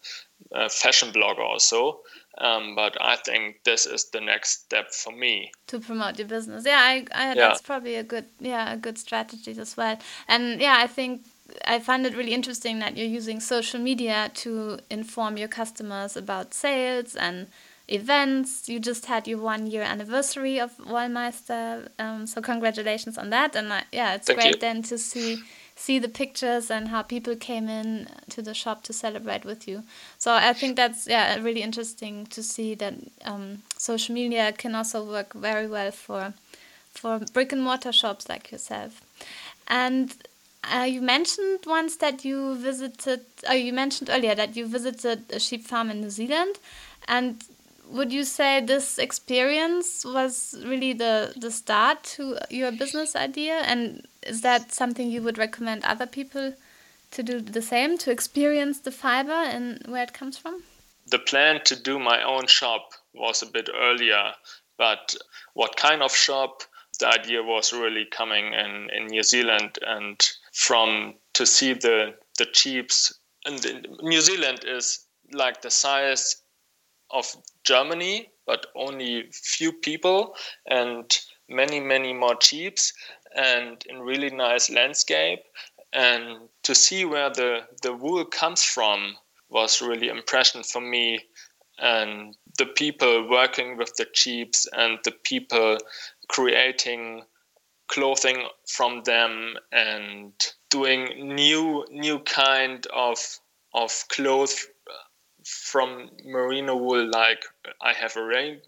a 0.51 0.69
fashion 0.69 1.11
blog 1.11 1.37
or 1.39 1.59
so. 1.59 2.01
Um, 2.37 2.75
but 2.75 2.97
I 2.99 3.17
think 3.17 3.63
this 3.65 3.85
is 3.85 4.09
the 4.09 4.21
next 4.21 4.63
step 4.63 4.91
for 4.91 5.11
me 5.11 5.51
to 5.67 5.79
promote 5.79 6.17
your 6.17 6.27
business. 6.27 6.65
Yeah, 6.65 6.79
I, 6.79 7.05
I 7.13 7.27
yeah. 7.27 7.33
that's 7.35 7.61
probably 7.61 7.95
a 7.95 8.03
good 8.03 8.25
yeah 8.39 8.73
a 8.73 8.77
good 8.77 8.97
strategy 8.97 9.55
as 9.59 9.77
well. 9.77 9.97
And 10.27 10.59
yeah, 10.59 10.77
I 10.79 10.87
think 10.87 11.25
I 11.65 11.79
find 11.79 12.05
it 12.05 12.15
really 12.15 12.33
interesting 12.33 12.79
that 12.79 12.97
you're 12.97 13.07
using 13.07 13.39
social 13.39 13.79
media 13.79 14.31
to 14.35 14.79
inform 14.89 15.37
your 15.37 15.49
customers 15.49 16.15
about 16.17 16.53
sales 16.53 17.15
and 17.15 17.47
events. 17.91 18.69
You 18.69 18.79
just 18.79 19.05
had 19.05 19.27
your 19.27 19.39
one 19.39 19.67
year 19.67 19.81
anniversary 19.83 20.59
of 20.59 20.77
Wollmeister, 20.77 21.89
um, 21.99 22.27
so 22.27 22.41
congratulations 22.41 23.17
on 23.17 23.29
that. 23.31 23.55
And 23.55 23.71
uh, 23.71 23.81
yeah, 23.91 24.15
it's 24.15 24.27
Thank 24.27 24.39
great 24.39 24.53
you. 24.55 24.59
then 24.59 24.81
to 24.83 24.97
see 24.97 25.43
see 25.75 25.97
the 25.99 26.09
pictures 26.09 26.69
and 26.69 26.89
how 26.89 27.01
people 27.01 27.35
came 27.35 27.67
in 27.67 28.07
to 28.29 28.41
the 28.41 28.53
shop 28.53 28.83
to 28.83 28.93
celebrate 28.93 29.43
with 29.43 29.67
you. 29.67 29.83
So 30.19 30.31
I 30.33 30.53
think 30.53 30.75
that's 30.75 31.07
yeah 31.07 31.35
really 31.41 31.61
interesting 31.61 32.27
to 32.27 32.43
see 32.43 32.75
that 32.75 32.93
um, 33.25 33.63
social 33.77 34.13
media 34.13 34.51
can 34.51 34.75
also 34.75 35.03
work 35.03 35.33
very 35.33 35.67
well 35.67 35.91
for 35.91 36.33
for 36.91 37.19
brick 37.33 37.51
and 37.51 37.63
mortar 37.63 37.91
shops 37.91 38.29
like 38.29 38.51
yourself. 38.51 39.01
And 39.67 40.13
uh, 40.63 40.83
you 40.83 41.01
mentioned 41.01 41.61
once 41.65 41.95
that 41.97 42.23
you 42.23 42.55
visited. 42.55 43.21
Oh, 43.49 43.53
you 43.53 43.73
mentioned 43.73 44.09
earlier 44.11 44.35
that 44.35 44.55
you 44.55 44.67
visited 44.67 45.23
a 45.31 45.39
sheep 45.39 45.65
farm 45.65 45.89
in 45.89 46.01
New 46.01 46.09
Zealand, 46.09 46.59
and 47.07 47.43
would 47.91 48.11
you 48.11 48.23
say 48.23 48.61
this 48.61 48.97
experience 48.97 50.05
was 50.05 50.55
really 50.65 50.93
the 50.93 51.33
the 51.35 51.51
start 51.51 52.03
to 52.15 52.37
your 52.49 52.71
business 52.71 53.15
idea? 53.15 53.61
And 53.65 54.07
is 54.23 54.41
that 54.41 54.73
something 54.73 55.11
you 55.11 55.21
would 55.21 55.37
recommend 55.37 55.83
other 55.83 56.07
people 56.07 56.53
to 57.11 57.23
do 57.23 57.41
the 57.41 57.61
same 57.61 57.97
to 57.99 58.11
experience 58.11 58.79
the 58.79 58.91
fiber 58.91 59.41
and 59.55 59.85
where 59.87 60.03
it 60.03 60.13
comes 60.13 60.37
from? 60.37 60.63
The 61.07 61.19
plan 61.19 61.61
to 61.65 61.75
do 61.75 61.99
my 61.99 62.23
own 62.23 62.47
shop 62.47 62.93
was 63.13 63.41
a 63.41 63.45
bit 63.45 63.69
earlier 63.73 64.33
but 64.81 65.13
what 65.53 65.77
kind 65.77 66.01
of 66.01 66.11
shop? 66.15 66.63
The 66.99 67.07
idea 67.07 67.43
was 67.43 67.71
really 67.71 68.05
coming 68.05 68.53
in 68.53 68.89
in 68.89 69.07
new 69.07 69.21
zealand 69.21 69.77
and 69.85 70.19
from 70.53 71.15
to 71.33 71.45
see 71.45 71.73
the 71.73 72.15
the 72.39 72.47
sheeps 72.51 73.13
and 73.45 73.87
new 74.01 74.21
zealand 74.21 74.63
is 74.65 75.05
like 75.31 75.61
the 75.61 75.69
size 75.69 76.41
of 77.11 77.25
Germany, 77.63 78.29
but 78.45 78.67
only 78.75 79.29
few 79.31 79.71
people 79.71 80.35
and 80.65 81.17
many, 81.49 81.79
many 81.79 82.13
more 82.13 82.37
sheeps 82.41 82.93
and 83.35 83.83
in 83.87 83.99
really 83.99 84.29
nice 84.29 84.69
landscape. 84.69 85.39
And 85.93 86.49
to 86.63 86.73
see 86.73 87.05
where 87.05 87.29
the, 87.29 87.61
the 87.81 87.93
wool 87.93 88.25
comes 88.25 88.63
from 88.63 89.15
was 89.49 89.81
really 89.81 90.07
impression 90.07 90.63
for 90.63 90.81
me. 90.81 91.19
And 91.77 92.35
the 92.57 92.65
people 92.65 93.29
working 93.29 93.77
with 93.77 93.95
the 93.95 94.07
sheeps 94.13 94.67
and 94.73 94.99
the 95.03 95.11
people 95.11 95.77
creating 96.29 97.23
clothing 97.87 98.47
from 98.67 99.03
them 99.03 99.55
and 99.71 100.31
doing 100.69 101.35
new 101.35 101.85
new 101.91 102.19
kind 102.19 102.87
of 102.93 103.17
of 103.73 104.05
clothes 104.07 104.65
from 105.45 106.09
merino 106.23 106.75
wool 106.75 107.09
like 107.09 107.43
i 107.81 107.93
have 107.93 108.15
a 108.15 108.23
rain 108.23 108.61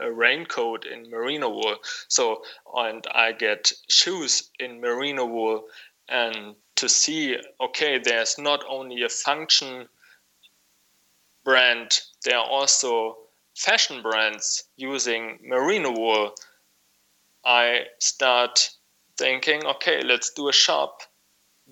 a 0.00 0.10
raincoat 0.10 0.84
in 0.84 1.08
merino 1.10 1.48
wool. 1.48 1.76
So 2.08 2.42
and 2.74 3.06
i 3.12 3.32
get 3.32 3.72
shoes 3.88 4.50
in 4.58 4.80
merino 4.80 5.26
wool 5.26 5.68
and 6.08 6.56
to 6.76 6.88
see 6.88 7.36
okay 7.60 7.98
there's 7.98 8.38
not 8.38 8.64
only 8.68 9.02
a 9.02 9.08
function 9.08 9.88
brand 11.44 12.00
there 12.24 12.38
are 12.38 12.48
also 12.48 13.16
fashion 13.58 14.02
brands 14.02 14.64
using 14.76 15.38
merino 15.42 15.90
wool. 15.90 16.34
I 17.44 17.86
start 17.98 18.70
thinking, 19.16 19.64
okay, 19.64 20.02
let's 20.02 20.30
do 20.30 20.48
a 20.48 20.52
shop 20.52 21.02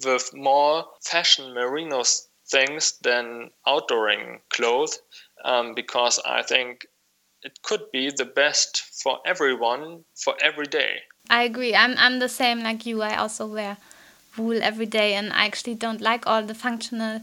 with 0.04 0.34
more 0.34 0.86
fashion 1.02 1.54
merino 1.54 2.02
things 2.48 2.98
than 3.02 3.50
outdooring 3.66 4.40
clothes 4.50 5.00
um, 5.44 5.74
because 5.74 6.20
I 6.24 6.42
think 6.42 6.86
it 7.42 7.62
could 7.62 7.90
be 7.92 8.10
the 8.10 8.24
best 8.24 8.82
for 9.02 9.18
everyone 9.26 10.04
for 10.14 10.34
every 10.42 10.66
day. 10.66 11.02
I 11.30 11.42
agree. 11.42 11.74
I'm 11.74 11.94
I'm 11.96 12.18
the 12.18 12.28
same 12.28 12.60
like 12.60 12.86
you. 12.86 13.02
I 13.02 13.16
also 13.16 13.46
wear 13.46 13.76
wool 14.36 14.62
every 14.62 14.86
day, 14.86 15.14
and 15.14 15.32
I 15.32 15.46
actually 15.46 15.74
don't 15.74 16.00
like 16.00 16.26
all 16.26 16.42
the 16.42 16.54
functional 16.54 17.20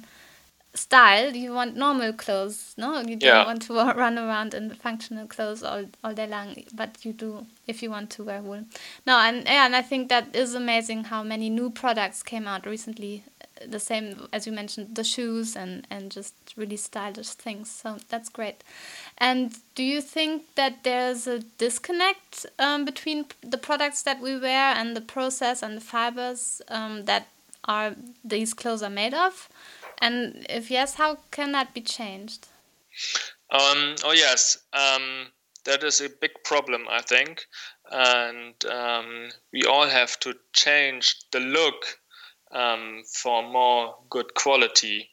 style. 0.73 1.35
You 1.35 1.53
want 1.53 1.75
normal 1.75 2.13
clothes, 2.13 2.73
no? 2.77 2.99
You 2.99 3.15
don't 3.15 3.21
yeah. 3.21 3.45
want 3.45 3.61
to 3.63 3.73
run 4.03 4.17
around 4.17 4.53
in 4.53 4.71
functional 4.75 5.27
clothes 5.27 5.63
all 5.63 5.85
all 6.03 6.13
day 6.13 6.27
long, 6.27 6.55
but 6.73 7.05
you 7.05 7.13
do 7.13 7.45
if 7.67 7.81
you 7.81 7.89
want 7.89 8.09
to 8.11 8.23
wear 8.23 8.41
wool. 8.41 8.65
No, 9.05 9.19
and 9.19 9.45
yeah, 9.45 9.65
and 9.65 9.75
I 9.75 9.81
think 9.81 10.09
that 10.09 10.35
is 10.35 10.53
amazing 10.53 11.05
how 11.05 11.23
many 11.23 11.49
new 11.49 11.69
products 11.69 12.23
came 12.23 12.47
out 12.47 12.65
recently 12.65 13.23
the 13.67 13.79
same 13.79 14.27
as 14.31 14.45
you 14.45 14.53
mentioned 14.53 14.95
the 14.95 15.03
shoes 15.03 15.55
and 15.55 15.85
and 15.89 16.11
just 16.11 16.33
really 16.55 16.77
stylish 16.77 17.29
things. 17.29 17.69
So 17.69 17.97
that's 18.09 18.29
great. 18.29 18.63
And 19.17 19.55
do 19.75 19.83
you 19.83 20.01
think 20.01 20.55
that 20.55 20.83
there's 20.83 21.27
a 21.27 21.39
disconnect 21.57 22.45
um, 22.59 22.85
between 22.85 23.25
the 23.41 23.57
products 23.57 24.03
that 24.03 24.21
we 24.21 24.37
wear 24.37 24.73
and 24.75 24.95
the 24.95 25.01
process 25.01 25.63
and 25.63 25.77
the 25.77 25.81
fibers 25.81 26.61
um, 26.67 27.05
that 27.05 27.27
are 27.65 27.95
these 28.23 28.53
clothes 28.53 28.83
are 28.83 28.89
made 28.89 29.13
of? 29.13 29.49
And 29.99 30.45
if 30.49 30.69
yes 30.71 30.95
how 30.95 31.17
can 31.31 31.51
that 31.53 31.73
be 31.73 31.81
changed? 31.81 32.47
Um, 33.49 33.95
oh 34.03 34.13
yes. 34.13 34.57
Um, 34.73 35.27
that 35.65 35.83
is 35.83 36.01
a 36.01 36.09
big 36.09 36.31
problem 36.43 36.85
i 36.89 37.01
think. 37.01 37.45
And 37.91 38.55
um, 38.65 39.29
we 39.51 39.63
all 39.63 39.87
have 39.87 40.19
to 40.21 40.33
change 40.53 41.15
the 41.31 41.39
look 41.39 41.99
um, 42.53 43.03
for 43.07 43.43
more 43.43 43.95
good 44.09 44.33
quality. 44.33 45.09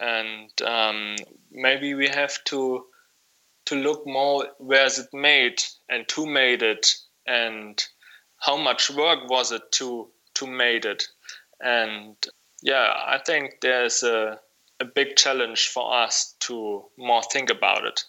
And 0.00 0.50
um, 0.62 1.16
maybe 1.50 1.94
we 1.94 2.08
have 2.08 2.42
to 2.44 2.84
to 3.66 3.74
look 3.76 4.06
more 4.06 4.46
where 4.58 4.84
is 4.84 4.98
it 4.98 5.08
made 5.14 5.62
and 5.88 6.04
who 6.10 6.26
made 6.26 6.62
it 6.62 6.94
and 7.26 7.82
how 8.38 8.58
much 8.58 8.90
work 8.90 9.28
was 9.30 9.52
it 9.52 9.62
to 9.72 10.08
to 10.34 10.46
made 10.46 10.84
it. 10.84 11.04
And 11.60 12.16
yeah, 12.62 12.92
I 13.06 13.18
think 13.18 13.60
there's 13.60 14.02
a 14.02 14.38
a 14.80 14.84
big 14.84 15.16
challenge 15.16 15.68
for 15.68 15.94
us 15.94 16.34
to 16.40 16.84
more 16.98 17.22
think 17.32 17.50
about 17.50 17.84
it. 17.84 18.04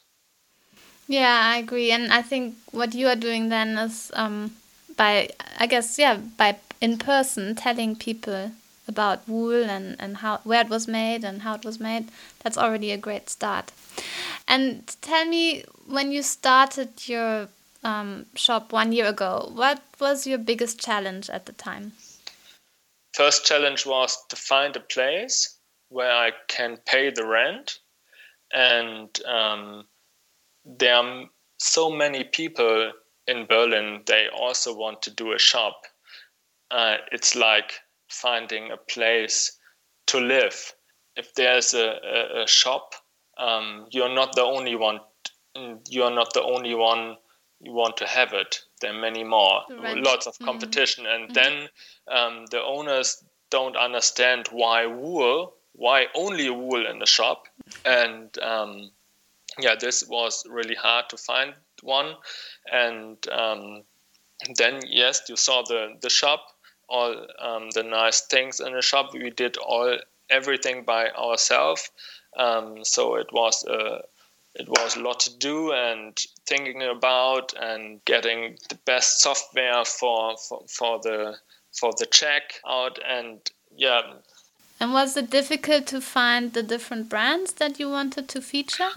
Yeah, 1.08 1.40
I 1.54 1.58
agree, 1.58 1.92
and 1.92 2.12
I 2.12 2.24
think 2.24 2.56
what 2.72 2.96
you 2.96 3.08
are 3.08 3.16
doing 3.16 3.50
then 3.50 3.78
is 3.78 4.12
um, 4.16 4.56
by 4.98 5.30
I 5.60 5.68
guess 5.68 6.00
yeah 6.00 6.18
by 6.38 6.58
in 6.82 6.98
person 6.98 7.56
telling 7.56 7.96
people 7.96 8.52
about 8.88 9.28
wool 9.28 9.64
and, 9.64 9.96
and 10.00 10.18
how 10.18 10.40
where 10.44 10.62
it 10.62 10.70
was 10.70 10.88
made 10.88 11.24
and 11.24 11.42
how 11.42 11.56
it 11.56 11.66
was 11.66 11.80
made, 11.80 12.10
that's 12.44 12.58
already 12.58 12.92
a 12.92 12.98
great 12.98 13.30
start. 13.30 13.72
And 14.48 14.88
tell 15.02 15.26
me, 15.26 15.64
when 15.88 16.12
you 16.12 16.22
started 16.22 17.08
your 17.08 17.50
um, 17.84 18.26
shop 18.36 18.72
one 18.72 18.92
year 18.92 19.08
ago, 19.08 19.52
what 19.54 19.82
was 20.00 20.28
your 20.28 20.38
biggest 20.38 20.80
challenge 20.80 21.30
at 21.30 21.46
the 21.46 21.54
time? 21.54 21.94
First 23.14 23.46
challenge 23.46 23.86
was 23.86 24.18
to 24.30 24.36
find 24.36 24.76
a 24.76 24.82
place 24.82 25.58
where 25.90 26.12
I 26.12 26.32
can 26.48 26.78
pay 26.86 27.12
the 27.12 27.26
rent, 27.26 27.80
and 28.52 29.10
um, 29.26 29.86
there 30.66 30.96
are 30.96 31.26
so 31.58 31.90
many 31.90 32.24
people 32.26 32.92
in 33.28 33.46
Berlin. 33.46 34.02
They 34.06 34.28
also 34.28 34.76
want 34.76 35.02
to 35.04 35.12
do 35.12 35.32
a 35.32 35.40
shop. 35.40 35.86
Uh, 36.72 36.98
it's 37.12 37.36
like 37.36 37.80
finding 38.22 38.72
a 38.72 38.78
place 38.78 39.60
to 40.08 40.20
live. 40.20 40.74
If 41.16 41.34
there's 41.36 41.74
a, 41.74 41.88
a, 42.04 42.44
a 42.44 42.48
shop, 42.48 42.96
um, 43.38 43.88
you're 43.92 44.14
not 44.14 44.36
the 44.36 44.44
only 44.44 44.76
one. 44.76 45.00
You're 45.90 46.16
not 46.16 46.34
the 46.34 46.44
only 46.44 46.76
one 46.76 47.18
you 47.62 47.72
want 47.72 47.98
to 47.98 48.08
have 48.08 48.34
it. 48.34 48.62
There 48.82 48.92
are 48.94 49.00
many 49.00 49.24
more, 49.24 49.62
lots 49.70 50.28
of 50.28 50.34
mm-hmm. 50.34 50.46
competition, 50.46 51.06
mm-hmm. 51.06 51.24
and 51.24 51.36
then 51.36 51.70
um, 52.08 52.46
the 52.52 52.62
owners 52.62 53.24
don't 53.50 53.78
understand 53.78 54.48
why 54.52 54.86
wool, 54.86 55.54
why 55.74 56.08
only 56.14 56.50
wool 56.50 56.86
in 56.86 57.00
the 57.00 57.06
shop, 57.06 57.48
and 57.86 58.38
um, 58.40 58.92
yeah, 59.60 59.76
this 59.80 60.08
was 60.08 60.44
really 60.50 60.76
hard 60.76 61.10
to 61.10 61.18
find 61.18 61.54
one, 61.82 62.16
and 62.72 63.18
um, 63.32 63.84
then 64.58 64.82
yes, 64.88 65.22
you 65.30 65.36
saw 65.36 65.64
the 65.64 65.96
the 66.02 66.10
shop, 66.10 66.42
all 66.88 67.28
um, 67.40 67.70
the 67.72 67.84
nice 67.84 68.22
things 68.22 68.60
in 68.60 68.74
the 68.74 68.82
shop. 68.82 69.14
We 69.14 69.30
did 69.30 69.58
all 69.58 69.98
everything 70.30 70.84
by 70.84 71.10
ourselves. 71.12 71.92
Um, 72.38 72.84
so 72.84 73.16
it 73.16 73.28
was 73.32 73.64
a 73.66 74.02
it 74.56 74.70
was 74.70 74.96
a 74.96 75.02
lot 75.02 75.20
to 75.22 75.38
do 75.38 75.74
and 75.74 76.18
thinking 76.46 76.82
about 76.82 77.54
and 77.60 78.04
getting 78.06 78.58
the 78.70 78.76
best 78.86 79.22
software 79.22 79.84
for 79.86 80.38
for, 80.38 80.64
for 80.68 81.00
the 81.00 81.38
for 81.72 81.92
the 81.98 82.06
check 82.06 82.62
out 82.68 83.00
and 83.06 83.40
yeah. 83.76 84.02
And 84.80 84.94
was 84.94 85.16
it 85.16 85.30
difficult 85.30 85.88
to 85.88 86.02
find 86.02 86.54
the 86.54 86.64
different 86.64 87.10
brands 87.10 87.54
that 87.54 87.80
you 87.80 87.90
wanted 87.90 88.28
to 88.30 88.42
feature? 88.42 88.92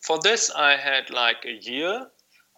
For 0.00 0.18
this, 0.18 0.50
I 0.50 0.76
had 0.76 1.10
like 1.10 1.44
a 1.44 1.52
year 1.52 2.06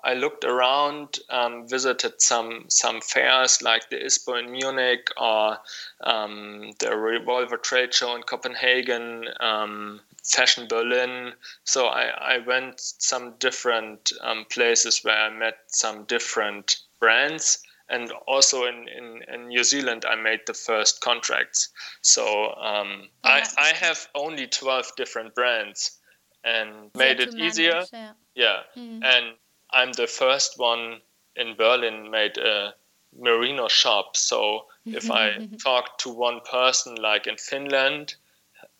I 0.05 0.15
looked 0.15 0.45
around, 0.45 1.21
um, 1.31 1.69
visited 1.69 2.21
some 2.21 2.65
some 2.69 3.01
fairs 3.01 3.62
like 3.62 3.88
the 3.88 3.97
ISPO 3.97 4.41
in 4.41 4.51
Munich 4.51 5.09
or 5.17 5.59
um, 6.03 6.73
the 6.81 6.97
Revolver 6.97 7.57
Trade 7.57 7.95
Show 7.95 8.17
in 8.17 8.23
Copenhagen, 8.23 9.29
um, 9.38 10.01
Fashion 10.25 10.67
Berlin. 10.67 11.35
So 11.65 11.87
I, 11.87 12.35
I 12.35 12.38
went 12.38 12.81
some 12.81 13.35
different 13.38 14.12
um, 14.21 14.45
places 14.51 15.05
where 15.05 15.17
I 15.17 15.31
met 15.31 15.59
some 15.69 16.05
different 16.05 16.79
brands. 16.99 17.62
And 17.88 18.11
also 18.27 18.65
in, 18.65 18.88
in, 18.88 19.23
in 19.29 19.49
New 19.49 19.62
Zealand, 19.65 20.07
I 20.09 20.15
made 20.15 20.41
the 20.47 20.55
first 20.55 21.03
contracts. 21.03 21.69
So 22.01 22.55
um, 22.55 23.09
I, 23.23 23.47
I 23.59 23.73
have 23.75 24.09
only 24.15 24.47
12 24.47 24.97
different 24.97 25.35
brands 25.35 25.99
and 26.43 26.91
made 26.97 27.21
it 27.21 27.35
manage, 27.35 27.53
easier. 27.53 27.85
Yeah. 27.93 28.12
yeah. 28.35 28.59
Mm. 28.77 29.05
And 29.05 29.35
I'm 29.72 29.92
the 29.92 30.06
first 30.06 30.58
one 30.58 31.00
in 31.37 31.56
Berlin 31.56 32.11
made 32.11 32.37
a 32.38 32.74
merino 33.18 33.68
shop. 33.68 34.16
So 34.16 34.66
if 34.85 35.11
I 35.11 35.48
talk 35.62 35.98
to 35.98 36.11
one 36.11 36.40
person 36.50 36.96
like 36.96 37.26
in 37.26 37.37
Finland, 37.37 38.14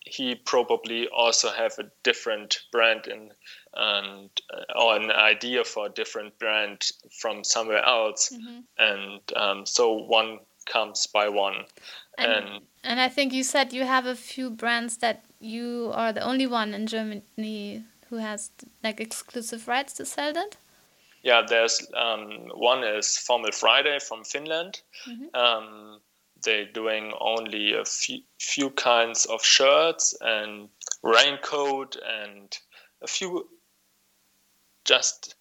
he 0.05 0.35
probably 0.35 1.07
also 1.07 1.49
have 1.49 1.73
a 1.79 1.89
different 2.03 2.61
brand 2.71 3.07
in, 3.07 3.31
and 3.73 4.29
uh, 4.53 4.79
or 4.79 4.97
an 4.97 5.11
idea 5.11 5.63
for 5.63 5.85
a 5.85 5.89
different 5.89 6.37
brand 6.39 6.91
from 7.19 7.43
somewhere 7.43 7.83
else, 7.85 8.29
mm-hmm. 8.29 8.59
and 8.77 9.21
um, 9.35 9.65
so 9.65 9.93
one 9.93 10.39
comes 10.65 11.07
by 11.07 11.29
one. 11.29 11.65
And, 12.17 12.31
and 12.31 12.61
and 12.83 12.99
I 12.99 13.07
think 13.07 13.31
you 13.31 13.43
said 13.43 13.71
you 13.71 13.85
have 13.85 14.05
a 14.05 14.15
few 14.15 14.49
brands 14.49 14.97
that 14.97 15.23
you 15.39 15.91
are 15.93 16.11
the 16.11 16.21
only 16.21 16.47
one 16.47 16.73
in 16.73 16.85
Germany 16.85 17.85
who 18.09 18.17
has 18.17 18.51
like 18.83 18.99
exclusive 18.99 19.67
rights 19.67 19.93
to 19.93 20.05
sell 20.05 20.33
that 20.33 20.57
yeah, 21.23 21.41
there's 21.47 21.87
um, 21.95 22.49
one 22.53 22.83
is 22.83 23.17
Formal 23.17 23.51
Friday 23.51 23.99
from 23.99 24.23
Finland. 24.23 24.81
Mm-hmm. 25.07 25.35
Um, 25.35 26.01
they're 26.43 26.65
doing 26.65 27.13
only 27.19 27.73
a 27.73 27.85
few, 27.85 28.19
few 28.39 28.69
kinds 28.71 29.25
of 29.25 29.43
shirts 29.43 30.13
and 30.21 30.69
raincoat 31.01 31.95
and 32.05 32.57
a 33.01 33.07
few 33.07 33.47
just 34.85 35.35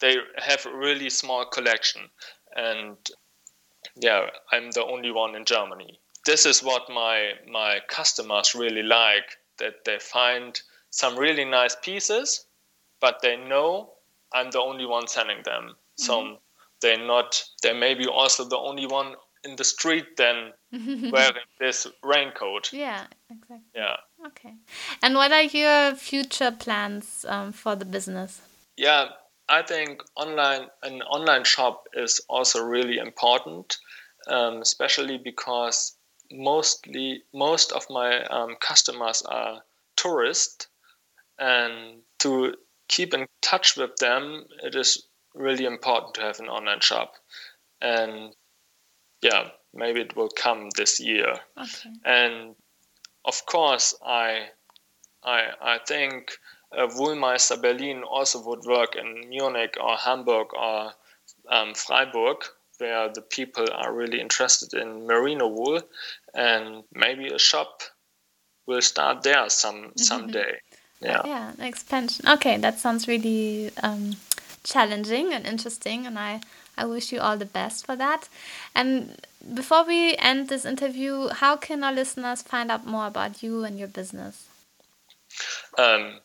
they 0.00 0.16
have 0.36 0.66
a 0.66 0.76
really 0.76 1.10
small 1.10 1.46
collection 1.46 2.02
and 2.54 2.96
yeah 3.96 4.26
i'm 4.52 4.70
the 4.72 4.84
only 4.84 5.10
one 5.10 5.34
in 5.34 5.44
germany 5.44 5.98
this 6.26 6.44
is 6.44 6.62
what 6.62 6.88
my 6.90 7.32
my 7.50 7.80
customers 7.88 8.54
really 8.54 8.82
like 8.82 9.38
that 9.58 9.84
they 9.84 9.98
find 9.98 10.60
some 10.90 11.18
really 11.18 11.44
nice 11.44 11.76
pieces 11.82 12.46
but 13.00 13.20
they 13.22 13.36
know 13.36 13.90
I'm 14.32 14.50
the 14.50 14.60
only 14.60 14.86
one 14.86 15.06
selling 15.06 15.42
them. 15.44 15.74
So 15.96 16.20
mm-hmm. 16.20 16.34
they're 16.80 17.06
not. 17.06 17.42
They 17.62 17.72
may 17.72 17.94
be 17.94 18.06
also 18.06 18.44
the 18.44 18.58
only 18.58 18.86
one 18.86 19.14
in 19.44 19.56
the 19.56 19.64
street 19.64 20.16
then 20.16 20.52
wearing 20.72 21.44
this 21.58 21.86
raincoat. 22.02 22.72
Yeah, 22.72 23.06
exactly. 23.30 23.58
Yeah. 23.74 23.96
Okay. 24.26 24.54
And 25.02 25.14
what 25.14 25.32
are 25.32 25.42
your 25.42 25.94
future 25.94 26.50
plans 26.50 27.24
um, 27.28 27.52
for 27.52 27.76
the 27.76 27.84
business? 27.84 28.40
Yeah, 28.76 29.08
I 29.48 29.62
think 29.62 30.02
online 30.14 30.68
an 30.82 31.02
online 31.02 31.44
shop 31.44 31.88
is 31.94 32.20
also 32.28 32.62
really 32.64 32.98
important, 32.98 33.78
um, 34.28 34.60
especially 34.60 35.18
because 35.18 35.96
mostly 36.30 37.22
most 37.32 37.72
of 37.72 37.86
my 37.88 38.22
um, 38.24 38.56
customers 38.60 39.22
are 39.22 39.62
tourists, 39.96 40.68
and 41.38 42.02
to 42.18 42.54
keep 42.88 43.14
in 43.14 43.26
touch 43.42 43.76
with 43.76 43.96
them, 43.96 44.46
it 44.62 44.74
is 44.74 45.06
really 45.34 45.64
important 45.64 46.14
to 46.14 46.22
have 46.22 46.40
an 46.40 46.48
online 46.48 46.80
shop. 46.80 47.14
and 47.80 48.34
yeah, 49.22 49.50
maybe 49.74 50.00
it 50.00 50.16
will 50.16 50.30
come 50.30 50.70
this 50.76 51.00
year. 51.00 51.34
Okay. 51.56 51.90
And 52.04 52.54
of 53.24 53.44
course, 53.46 53.94
I 54.04 54.48
I 55.22 55.48
I 55.60 55.78
think 55.86 56.32
uh, 56.76 56.86
Wollmeister 56.86 57.60
Berlin 57.60 58.02
also 58.04 58.42
would 58.46 58.64
work 58.64 58.94
in 58.96 59.28
Munich 59.28 59.76
or 59.80 59.96
Hamburg 59.96 60.48
or 60.54 60.92
um, 61.50 61.74
Freiburg, 61.74 62.36
where 62.78 63.08
the 63.12 63.22
people 63.22 63.66
are 63.72 63.92
really 63.92 64.20
interested 64.20 64.74
in 64.74 65.06
merino 65.06 65.48
wool, 65.48 65.80
and 66.34 66.84
maybe 66.92 67.28
a 67.28 67.38
shop 67.38 67.82
will 68.66 68.82
start 68.82 69.22
there 69.22 69.48
some 69.48 69.92
someday. 69.96 70.60
Yeah. 71.00 71.22
Yeah, 71.24 71.52
expansion. 71.60 72.28
Okay, 72.28 72.56
that 72.58 72.78
sounds 72.78 73.06
really 73.06 73.70
um, 73.82 74.16
challenging 74.64 75.32
and 75.32 75.46
interesting, 75.46 76.06
and 76.06 76.18
I 76.18 76.40
I 76.76 76.84
wish 76.86 77.12
you 77.12 77.20
all 77.20 77.36
the 77.36 77.44
best 77.44 77.86
for 77.86 77.96
that. 77.96 78.28
And 78.74 79.20
before 79.54 79.84
we 79.84 80.16
end 80.16 80.48
this 80.48 80.64
interview, 80.64 81.28
how 81.28 81.56
can 81.56 81.82
our 81.82 81.92
listeners 81.92 82.42
find 82.42 82.70
out 82.70 82.86
more 82.86 83.06
about 83.06 83.42
you 83.42 83.64
and 83.64 83.78
your 83.78 83.88
business? 83.88 84.46
Um, 85.76 86.20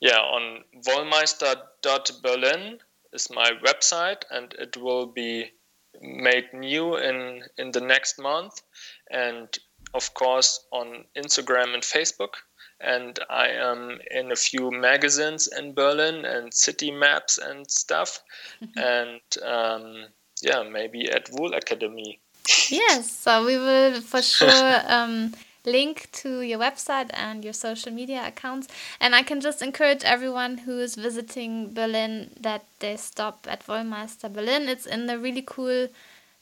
yeah, 0.00 0.18
on 0.18 0.64
wollmeister.berlin 0.86 2.78
is 3.12 3.30
my 3.30 3.50
website, 3.64 4.22
and 4.30 4.54
it 4.54 4.76
will 4.76 5.06
be 5.06 5.50
made 6.00 6.52
new 6.52 6.96
in 6.96 7.42
in 7.58 7.70
the 7.72 7.80
next 7.80 8.18
month, 8.18 8.62
and 9.10 9.48
of 9.94 10.12
course 10.14 10.66
on 10.72 11.04
Instagram 11.16 11.74
and 11.74 11.82
Facebook. 11.82 12.34
And 12.80 13.18
I 13.30 13.48
am 13.48 13.98
in 14.10 14.32
a 14.32 14.36
few 14.36 14.70
magazines 14.70 15.48
in 15.48 15.72
Berlin 15.72 16.24
and 16.24 16.52
city 16.52 16.90
maps 16.90 17.38
and 17.38 17.70
stuff, 17.70 18.22
and 18.76 19.20
um, 19.42 20.06
yeah, 20.42 20.62
maybe 20.62 21.10
at 21.10 21.30
Wool 21.32 21.54
Academy. 21.54 22.20
yes, 22.70 23.10
so 23.10 23.44
we 23.44 23.56
will 23.56 24.00
for 24.02 24.22
sure 24.38 24.82
um, 24.86 25.32
link 25.64 26.08
to 26.12 26.40
your 26.40 26.58
website 26.58 27.10
and 27.12 27.44
your 27.44 27.52
social 27.52 27.92
media 27.92 28.26
accounts. 28.26 28.68
And 29.00 29.14
I 29.14 29.22
can 29.22 29.40
just 29.40 29.62
encourage 29.62 30.04
everyone 30.04 30.58
who 30.58 30.78
is 30.78 30.94
visiting 30.94 31.74
Berlin 31.74 32.30
that 32.40 32.64
they 32.78 32.96
stop 32.96 33.46
at 33.50 33.66
Wollmeister 33.66 34.32
Berlin. 34.32 34.68
It's 34.68 34.86
in 34.86 35.06
the 35.06 35.18
really 35.18 35.42
cool 35.44 35.88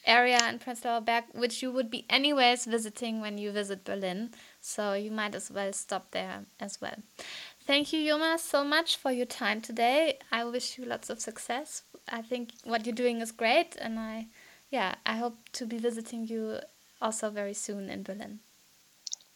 area 0.07 0.39
in 0.49 0.59
Prenzlauer 0.59 1.05
Berg, 1.05 1.25
which 1.33 1.63
you 1.63 1.71
would 1.73 1.91
be 1.91 2.05
anyways 2.11 2.67
visiting 2.67 3.21
when 3.21 3.39
you 3.39 3.51
visit 3.51 3.85
Berlin. 3.85 4.31
So 4.65 4.95
you 4.95 5.11
might 5.11 5.35
as 5.35 5.51
well 5.51 5.75
stop 5.75 6.13
there 6.13 6.47
as 6.59 6.81
well. 6.81 6.97
Thank 7.67 7.93
you, 7.93 8.09
Jonas, 8.09 8.43
so 8.43 8.65
much 8.65 8.97
for 8.97 9.13
your 9.13 9.27
time 9.27 9.61
today. 9.61 10.19
I 10.33 10.45
wish 10.45 10.79
you 10.79 10.87
lots 10.87 11.11
of 11.11 11.21
success. 11.21 11.83
I 12.09 12.23
think 12.23 12.53
what 12.65 12.87
you're 12.87 12.95
doing 12.95 13.21
is 13.21 13.31
great, 13.31 13.77
and 13.79 13.99
I, 13.99 14.29
yeah, 14.71 14.95
I 15.05 15.17
hope 15.17 15.37
to 15.53 15.67
be 15.67 15.77
visiting 15.77 16.27
you 16.27 16.61
also 17.03 17.29
very 17.29 17.53
soon 17.53 17.91
in 17.91 18.05
Berlin. 18.05 18.41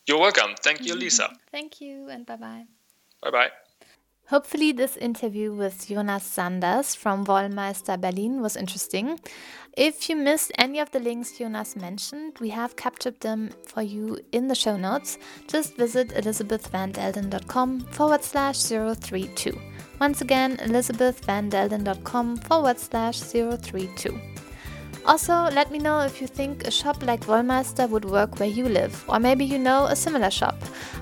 You're 0.06 0.18
welcome. 0.18 0.54
Thank 0.64 0.86
you, 0.86 0.94
Lisa. 0.94 1.28
Thank 1.52 1.82
you, 1.82 2.08
and 2.08 2.24
bye 2.24 2.36
bye. 2.36 2.64
Bye 3.22 3.30
bye. 3.30 3.50
Hopefully, 4.28 4.72
this 4.72 4.98
interview 4.98 5.54
with 5.54 5.88
Jonas 5.88 6.22
Sanders 6.22 6.94
from 6.94 7.24
Wollmeister 7.24 7.98
Berlin 7.98 8.42
was 8.42 8.56
interesting. 8.56 9.18
If 9.74 10.10
you 10.10 10.16
missed 10.16 10.52
any 10.58 10.80
of 10.80 10.90
the 10.90 11.00
links 11.00 11.38
Jonas 11.38 11.76
mentioned, 11.76 12.36
we 12.38 12.50
have 12.50 12.76
captured 12.76 13.18
them 13.20 13.50
for 13.66 13.80
you 13.80 14.18
in 14.32 14.48
the 14.48 14.54
show 14.54 14.76
notes. 14.76 15.16
Just 15.46 15.76
visit 15.76 16.10
elizabethvandelden.com 16.10 17.80
forward 17.92 18.22
slash 18.22 18.58
032. 18.64 19.58
Once 19.98 20.20
again, 20.20 20.58
elizabethvandelden.com 20.58 22.36
forward 22.36 22.78
slash 22.78 23.20
032. 23.20 24.37
Also, 25.04 25.32
let 25.50 25.70
me 25.70 25.78
know 25.78 26.00
if 26.00 26.20
you 26.20 26.26
think 26.26 26.66
a 26.66 26.70
shop 26.70 27.02
like 27.02 27.22
Wollmeister 27.26 27.88
would 27.88 28.04
work 28.04 28.38
where 28.38 28.48
you 28.48 28.68
live, 28.68 29.04
or 29.08 29.18
maybe 29.18 29.44
you 29.44 29.58
know 29.58 29.86
a 29.86 29.96
similar 29.96 30.30
shop. 30.30 30.56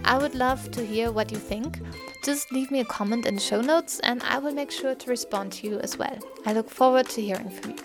I 0.05 0.17
would 0.17 0.35
love 0.35 0.71
to 0.73 0.85
hear 0.85 1.11
what 1.11 1.33
you 1.33 1.39
think. 1.39 1.81
Just 2.23 2.53
leave 2.53 2.71
me 2.71 2.81
a 2.81 2.85
comment 2.85 3.27
in 3.27 3.35
the 3.35 3.41
show 3.41 3.61
notes 3.61 4.01
and 4.01 4.23
I 4.23 4.39
will 4.39 4.53
make 4.53 4.71
sure 4.71 4.95
to 4.95 5.11
respond 5.11 5.53
to 5.53 5.69
you 5.69 5.79
as 5.81 5.99
well. 5.99 6.19
I 6.45 6.53
look 6.53 6.71
forward 6.71 7.09
to 7.11 7.21
hearing 7.21 7.51
from 7.51 7.73
you. 7.73 7.77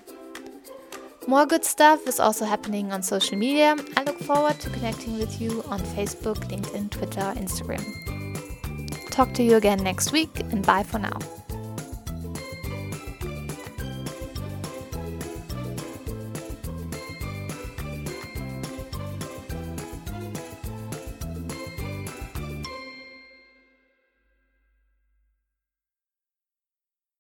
More 1.28 1.46
good 1.46 1.64
stuff 1.64 2.08
is 2.08 2.20
also 2.20 2.46
happening 2.46 2.92
on 2.92 3.04
social 3.04 3.38
media. 3.38 3.76
I 3.96 4.04
look 4.04 4.20
forward 4.20 4.60
to 4.62 4.70
connecting 4.72 5.18
with 5.20 5.40
you 5.40 5.64
on 5.68 5.80
Facebook, 5.80 6.38
LinkedIn, 6.50 6.90
Twitter, 6.90 7.34
Instagram. 7.38 7.84
Talk 9.12 9.34
to 9.34 9.44
you 9.44 9.56
again 9.58 9.84
next 9.84 10.12
week 10.12 10.40
and 10.40 10.66
bye 10.66 10.84
for 10.84 10.98
now. 10.98 11.20